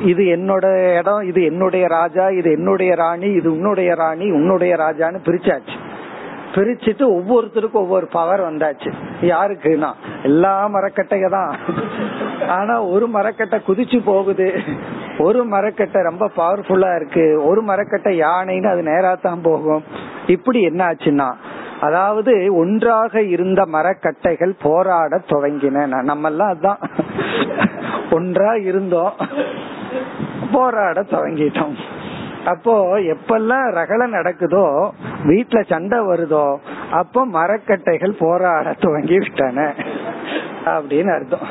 [0.06, 5.76] இது என்னோட இடம் இது என்னுடைய ராஜா இது என்னுடைய ராணி இது உன்னுடைய ராணி உன்னுடைய ராஜான்னு பிரிச்சாச்சு.
[6.56, 8.92] பிரிச்சுட்டு ஒவ்வொருத்தருக்கும் ஒவ்வொரு பவர் வந்தாச்சு.
[9.22, 9.94] யாருக்குன்னா?
[10.24, 11.56] எல்லா மரக்கட்டைக தான்.
[12.48, 14.60] ஆனா ஒரு மரக்கட்டை குதிச்சு போகுது.
[15.20, 17.44] ஒரு மரக்கட்டை ரொம்ப பவர்ஃபுல்லா இருக்கு.
[17.46, 19.84] ஒரு மரக்கட்டை யானைன்னு அது நேரா தான் போகும்.
[20.28, 21.34] இப்படி என்ன ஆச்சுன்னா
[21.82, 26.04] அதாவது ஒன்றாக இருந்த மரக்கட்டைகள் போராட துவங்கின.
[26.04, 26.78] நம்ம எல்லாம் அதான்.
[28.12, 29.14] ஒன்றா இருந்தோம்.
[30.52, 31.76] போராட துவங்கிட்டோம்.
[32.46, 34.90] அப்போ எப்பெல்லாம் ரகல நடக்குதோ
[35.28, 36.56] வீட்டுல சண்டை வருதோ
[36.92, 39.74] அப்போ மரக்கட்டைகள் போராட துவங்கி விட்டன.
[40.66, 41.48] அப்படின்னு அர்த்தம்.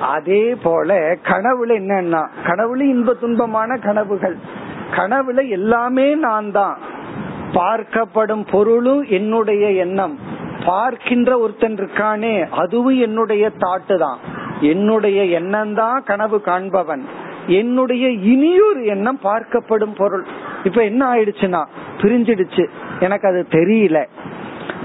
[0.00, 4.36] அதே போல கனவுல என்னன்னா கனவுல இன்ப துன்பமான கனவுகள்.
[4.96, 6.78] கனவுல எல்லாமே நான் தான்.
[7.52, 10.18] பார்க்கப்படும் பொருளும் என்னுடைய எண்ணம்.
[10.64, 14.18] பார்க்கின்ற ஒருத்தன் இருக்கானே அதுவும் என்னுடைய தாட்டு தான்.
[14.60, 17.04] என்னுடைய எண்ணம் தான் கனவு காண்பவன்.
[17.46, 20.26] என்னுடைய இனியொரு எண்ணம் பார்க்கப்படும் பொருள்.
[20.64, 21.64] இப்ப என்ன ஆயிடுச்சுன்னா
[21.98, 22.68] பிரிஞ்சிடுச்சு.
[23.00, 24.04] எனக்கு அது தெரியல.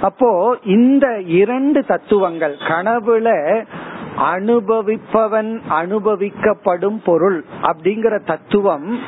[0.01, 3.65] அப்போ இந்த இரண்டு தத்துவங்கள் கனவுல
[4.35, 8.99] அனுபவிப்பவன் அனுபவிக்கப்படும் பொருள் அப்படிங்கிற தத்துவம்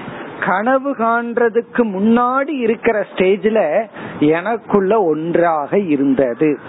[0.46, 3.88] கனவு காண்றதுக்கு முன்னாடி இருக்கிற ஸ்டேஜ்ல
[4.20, 6.60] எனக்குள்ள ஒன்றாக இருந்தது.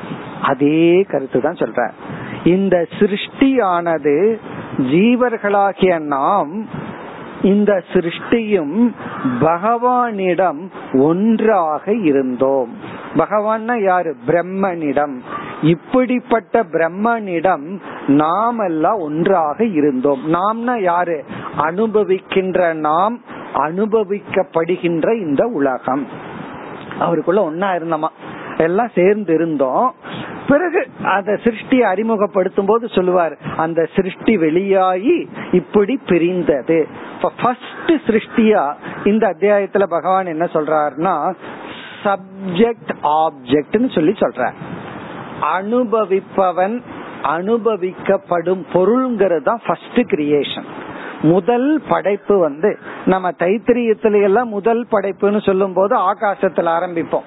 [0.42, 1.90] அதே கருத்து தான் சொல்ற
[2.44, 4.38] இந்த சிருஷ்டியானது
[4.76, 6.68] ஜீவர்களாகிய நாம்
[7.42, 8.94] இந்த சிருஷ்டியும்
[9.40, 10.58] பகவானிடம்
[10.92, 12.74] ஒன்றாக இருந்தோம்.
[13.16, 14.16] பகவான் யாரு?
[14.26, 15.18] பிரம்மனிடம்.
[15.62, 20.20] இப்படிப்பட்ட பிரம்மனிடம் நாம் எல்லாம் ஒன்றாக இருந்தோம்.
[20.34, 21.24] நாம்னா யாரு?
[21.58, 23.20] அனுபவிக்கின்ற நாம்
[23.54, 26.06] அனுபவிக்கப்படுகின்ற இந்த உலகம்.
[26.98, 28.08] அவருக்குள்ள ஒன்னா இருந்தோமா?
[28.56, 29.94] எல்லாம் சேர்ந்து இருந்தோம்.
[30.50, 30.80] பிறகு
[31.16, 35.16] அந்த சிருஷ்டியை அறிமுகப்படுத்தும் போது சொல்லுவார் அந்த சிருஷ்டி வெளியாகி
[35.52, 36.78] இப்படி பிரிந்தது.
[37.42, 38.62] ஃபர்ஸ்ட் சிருஷ்டியா
[39.04, 41.14] இந்த அத்தியாயத்துல பகவான் என்ன சொல்றாருன்னா
[42.04, 44.44] சப்ஜெக்ட் ஆப்ஜெக்ட்னு சொல்லி சொல்ற
[45.58, 46.76] அனுபவிப்பவன்
[47.36, 50.68] அனுபவிக்கப்படும் பொருள்ங்கிறது தான் ஃபர்ஸ்ட் கிரியேஷன்
[51.22, 52.70] முதல் படைப்பு வந்து
[53.04, 57.26] நம்ம தைத்திரியத்துல எல்லாம் முதல் படைப்புன்னு சொல்லும் போது ஆகாசத்துல ஆரம்பிப்போம்.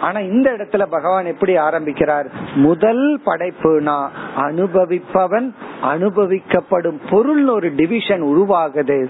[0.00, 2.26] ஆனா இந்த இடத்துல பகவான் எப்படி ஆரம்பிக்கிறார்?
[2.54, 9.06] முதல் படைப்புனா அனுபவிப்பவன் அனுபவிக்கப்படும் பொருள் ஒரு டிவிஷன் உருவாகுது.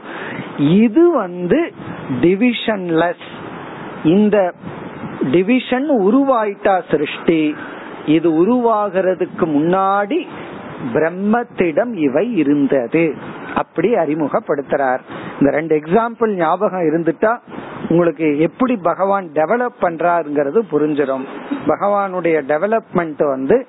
[0.58, 1.72] இது வந்து
[2.20, 3.26] டிவிஷன்லெஸ்
[4.04, 4.52] இந்த
[5.30, 7.54] டிவிஷன் உருவாயிட்டா சிருஷ்டி.
[8.06, 10.26] இது உருவாகிறதுக்கு முன்னாடி
[10.92, 13.14] பிரம்மத்திடம் இவை இருந்தது.
[13.54, 14.98] அப்படி அறிமுகப்படுத்துறார்.
[15.40, 17.38] இந்த ரெண்டு எக்ஸாம்பிள் ஞாபகம் இருந்துட்டா
[17.96, 21.24] உங்களுக்கு எப்படி பகவான் டெவலப் பண்றாருங்கிறது புரிஞ்சிடும்.
[21.66, 23.66] பகவானுடைய டெவலப்மெண்ட் வந்து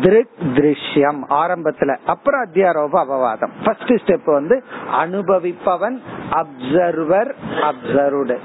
[0.00, 1.96] திருக் திருஷ்யம் ஆரம்பத்துல.
[2.06, 3.52] அப்புறம் அத்தியாரோப அபவாதம்.
[3.64, 4.64] ஃபர்ஸ்ட் ஸ்டெப் வந்து
[5.02, 5.98] அனுபவிப்பவன்
[6.30, 7.30] அப்சர்வர்
[7.62, 8.36] அப்சர்வ்டு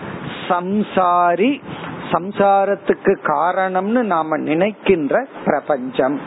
[0.50, 1.52] சம்சாரி
[2.12, 6.20] சம்சாரத்துக்கு காரணம்னு நாம நினைக்கின்ற பிரபஞ்சம்.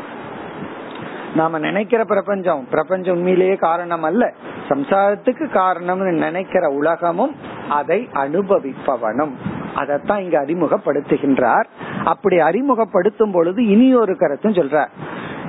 [1.35, 4.33] நாம நினைக்கிற பிரபஞ்சம் பிரபஞ்சம் உண்மையிலேயே காரணம் அல்ல.
[4.69, 7.35] சம்சாரத்துக்கு காரணம்னு நினைக்கிற உலகமும்
[7.69, 9.33] அதை அனுபவிப்பவனும்.
[9.75, 11.65] அதைத்தான் இங்க அறிமுகப்படுத்துகின்றார்.
[12.05, 14.89] அப்படி அறிமுகப்படுத்தும் பொழுது இனி ஒரு கருத்தும் சொல்றார்.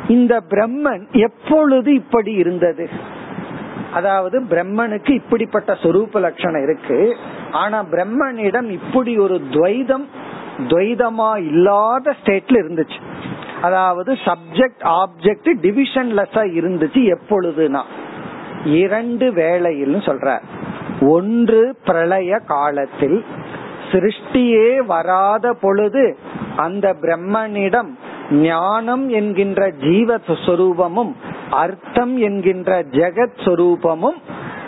[0.08, 2.90] இந்த பிரம்மன் எப்பொழுது இப்படி இருந்தது?
[3.94, 7.16] அதாவது பிரம்மனுக்கு இப்படிப்பட்ட சொரூப லட்சணம் இருக்கு.
[7.52, 10.06] ஆனா பிரம்மனிடம் இப்படி ஒரு துவைதம்
[10.58, 13.00] துவைதமா இல்லாத ஸ்டேட்ல இருந்துச்சு.
[13.62, 17.82] அதாவது சப்ஜெக்ட் ஆப்ஜெக்ட் டிவிஷன்லெஸ்ஸா இருந்துச்சு எப்பொழுதுனா
[18.64, 20.40] இரண்டு வேளையில் சொல்ற.
[21.00, 23.26] ஒன்று பிரளய காலத்தில்
[23.92, 26.18] சிருஷ்டியே வராத பொழுது
[26.56, 27.90] அந்த பிரம்மனிடம்
[28.32, 31.12] ஞானம் என்கின்ற ஜீவ சொரூபமும்
[31.50, 34.18] அர்த்தம் என்கின்ற ஜெகத் சொரூபமும்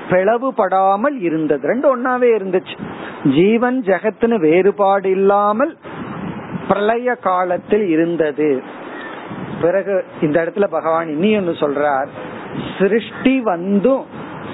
[0.10, 1.68] பிளவுபடாமல் இருந்தது.
[1.68, 2.76] ரெண்டு ஒன்னாவே இருந்துச்சு.
[3.24, 5.78] ஜீவன் ஜெகத்துன்னு வேறுபாடு இல்லாமல்
[6.68, 8.64] பிரளய காலத்தில் இருந்தது.
[9.62, 12.08] பிறகு இந்த இடத்துல பகவான் இனி ஒன்னு சொல்றார்
[12.80, 14.06] சிருஷ்டி வந்தும்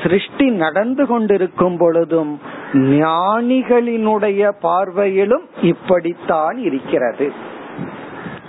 [0.04, 2.39] சிருஷ்டி நடந்து கொண்டிருக்கும் பொழுதும்
[2.74, 7.32] ஞானிகளினுடைய பார்வையிலும் இப்படித்தான் இருக்கிறது.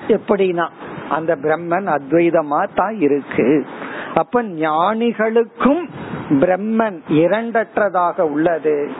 [0.09, 0.69] எப்படின்னா
[1.09, 3.67] அந்த பிரம்மன் அத்வைதமா தான் இருக்கு.
[4.15, 5.89] அப்ப ஞானிகளுக்கும்
[6.31, 8.91] பிரம்மன் இரண்டற்றதாக உள்ளது.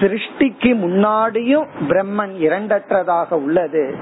[0.00, 3.96] சிருஷ்டிக்கு முன்னாடியும் பிரம்மன் இரண்டற்றதாக உள்ளது.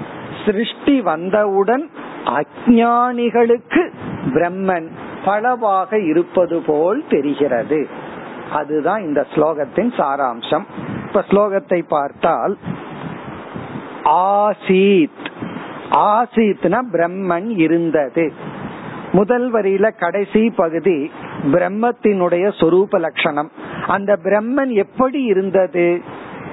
[0.45, 1.91] சிருஷ்டி வந்தவுடன்
[2.25, 3.93] அஜானிகளுக்கு
[4.27, 4.89] பிரம்மன்
[5.25, 7.89] பலவாக இருப்பது போல் தெரிகிறது.
[8.53, 10.65] அதுதான் இந்த ஸ்லோகத்தின் சாராம்சம்.
[11.07, 12.59] இப்ப ஸ்லோகத்தை பார்த்தால்
[14.05, 15.31] ஆசீத்.
[15.91, 18.33] ஆசீத்னா பிரம்மன் இருந்தது.
[19.13, 21.11] முதல் வரியில கடைசி பகுதி
[21.43, 23.51] பிரம்மத்தினுடைய சொரூப லட்சணம்.
[23.87, 26.03] அந்த பிரம்மன் எப்படி இருந்தது?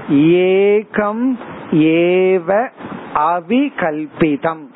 [0.09, 1.38] ஏகம்
[1.72, 2.70] ஏவ
[3.15, 4.68] அவிகல்பிதம்.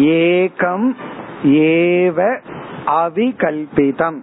[0.00, 0.94] ஏகம்
[1.44, 2.40] ஏவ
[2.86, 4.18] அவிகல்பிதம்.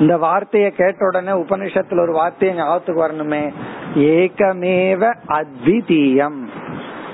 [0.00, 3.52] இந்த வார்த்தைய கேட்ட உடனே உபனிஷத்துல ஒரு வார்த்தையை ஞாபகத்துக்கு வரணுமே.
[3.94, 6.46] ஏகமேவ அத்விதீயம்.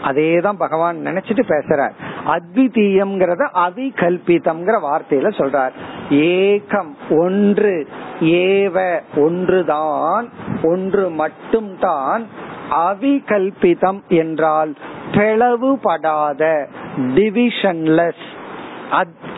[0.03, 1.91] அதேதான் பகவான் நினைச்சிட்டு பேசுறார்.
[2.27, 5.73] அத்விதீயம்ங்கிறத அவிகல்பிதம்ங்கிற வார்த்தையில சொல்றார்.
[6.11, 7.89] ஏகம் ஒன்று
[8.21, 10.29] ஏவ ஒன்றுதான்
[10.63, 12.27] ஒன்று மட்டும்தான்
[12.71, 14.75] அவிகல்பிதம் என்றால்
[15.13, 18.33] பிளவுபடாத டிவிஷன்லெஸ்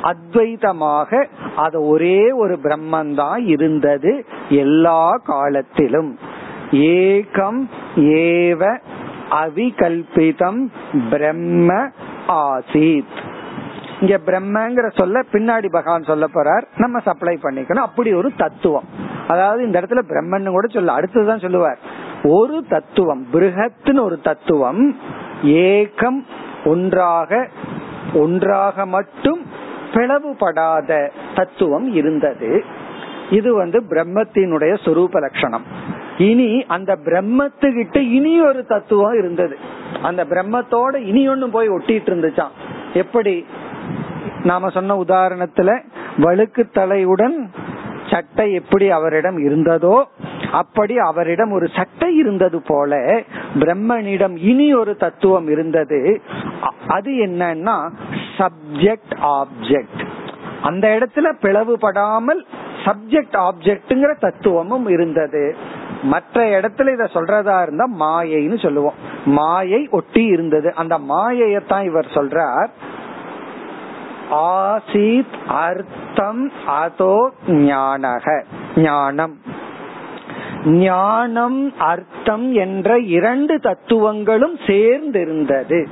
[0.02, 6.18] அத்வைதமாக அது ஒரே ஒரு பிரம்மந்தான் இருந்தது எல்லா காலத்திலும்.
[6.70, 8.78] ஏகம் ஏவ
[9.30, 10.66] அவிகல்பிதம்
[11.10, 11.88] பிரம்ம
[12.28, 13.16] ஆசீத்.
[14.00, 16.62] இங்க பிரம்மங்கிற சொல்ல பின்னாடி பகவான் சொல்ல போறார்.
[16.76, 17.86] நம்ம சப்ளை பண்ணிக்கணும்.
[17.88, 18.84] அப்படி ஒரு தத்துவம்.
[19.28, 21.78] அதாவது இந்த இடத்துல பிரம்மன் கூட சொல்ல அடுத்ததுதான் சொல்லுவார்.
[22.28, 24.96] ஒரு தத்துவம் பிருகத்துன்னு ஒரு தத்துவம்
[25.42, 26.20] ஏகம்
[26.64, 27.48] ஒன்றாக
[28.14, 29.40] ஒன்றாக மட்டும்
[29.92, 32.64] பிளவுபடாத தத்துவம் இருந்தது.
[33.30, 35.64] இது வந்து பிரம்மத்தினுடைய சொரூப லட்சணம்.
[36.18, 39.56] இனி அந்த பிரம்மத்துக்கிட்ட இனி ஒரு தத்துவம் இருந்தது.
[40.02, 42.54] அந்த பிரம்மத்தோட இனி ஒண்ணு போய் ஒட்டிட்டு இருந்துச்சான்
[42.94, 43.46] எப்படி?
[44.44, 45.70] நாம சொன்ன உதாரணத்துல
[46.18, 47.36] வழுக்கு தலையுடன்
[48.10, 49.96] சட்டை எப்படி அவரிடம் இருந்ததோ
[50.56, 53.22] அப்படி அவரிடம் ஒரு சட்டை இருந்தது போல
[53.58, 56.22] பிரம்மனிடம் இனி ஒரு தத்துவம் இருந்தது.
[56.88, 57.76] அது என்னன்னா
[58.38, 60.02] சப்ஜெக்ட் ஆப்ஜெக்ட்
[60.62, 62.40] அந்த இடத்துல பிளவுபடாமல்
[62.84, 65.56] சப்ஜெக்ட் ஆப்ஜெக்ட்ங்கிற தத்துவமும் இருந்தது.
[66.02, 68.98] மற்ற இடத்துல இத சொல்றதா இருந்தா மாயைன்னு சொல்லுவோம்.
[69.24, 70.74] மாயை ஒட்டி இருந்தது.
[70.74, 72.70] அந்த மாயையத்தான் இவர் சொல்றார்.
[74.30, 78.44] ஆசீத் அர்த்தம் அதோ ஞானக.
[78.76, 79.36] ஞானம்.
[80.66, 85.86] ஞானம் அர்த்தம் என்ற இரண்டு தத்துவங்களும் சேர்ந்திருந்தது.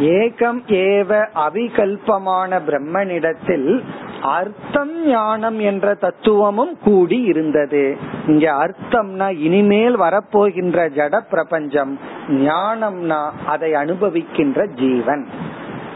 [0.00, 3.82] ஏகம் ஏவ அவிகல்பமான பிரம்மனிடத்தில்
[4.22, 7.96] அர்த்தம் ஞானம் என்ற தத்துவமும் கூடி இருந்தது.
[8.26, 15.26] இங்க அர்த்தம்னா இனிமேல் வரப்போகின்ற ஜட பிரபஞ்சம் ஞானம்னா அதை அனுபவிக்கின்ற ஜீவன்.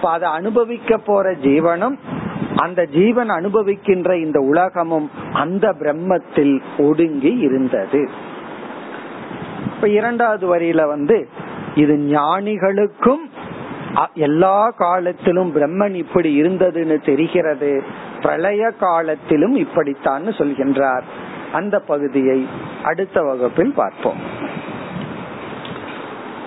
[0.03, 1.99] அதை அனுபவிக்க போற ஜீவனும்
[2.57, 8.09] அந்த ஜீவன் அனுபவிக்கின்ற இந்த உலகமும் அந்த பிரம்மத்தில் ஒடுங்கி இருந்தது.
[9.75, 11.29] இப்ப இரண்டாவது வரியில வந்து
[11.75, 13.25] இது ஞானிகளுக்கும்
[14.15, 17.83] எல்லா காலத்திலும் பிரம்மன் இப்படி இருந்ததுன்னு தெரிகிறது.
[18.23, 21.07] பிரளய காலத்திலும் இப்படித்தான் சொல்கின்றார்.
[21.53, 22.49] அந்த பகுதியை
[22.85, 24.21] அடுத்த வகுப்பில் பார்ப்போம்.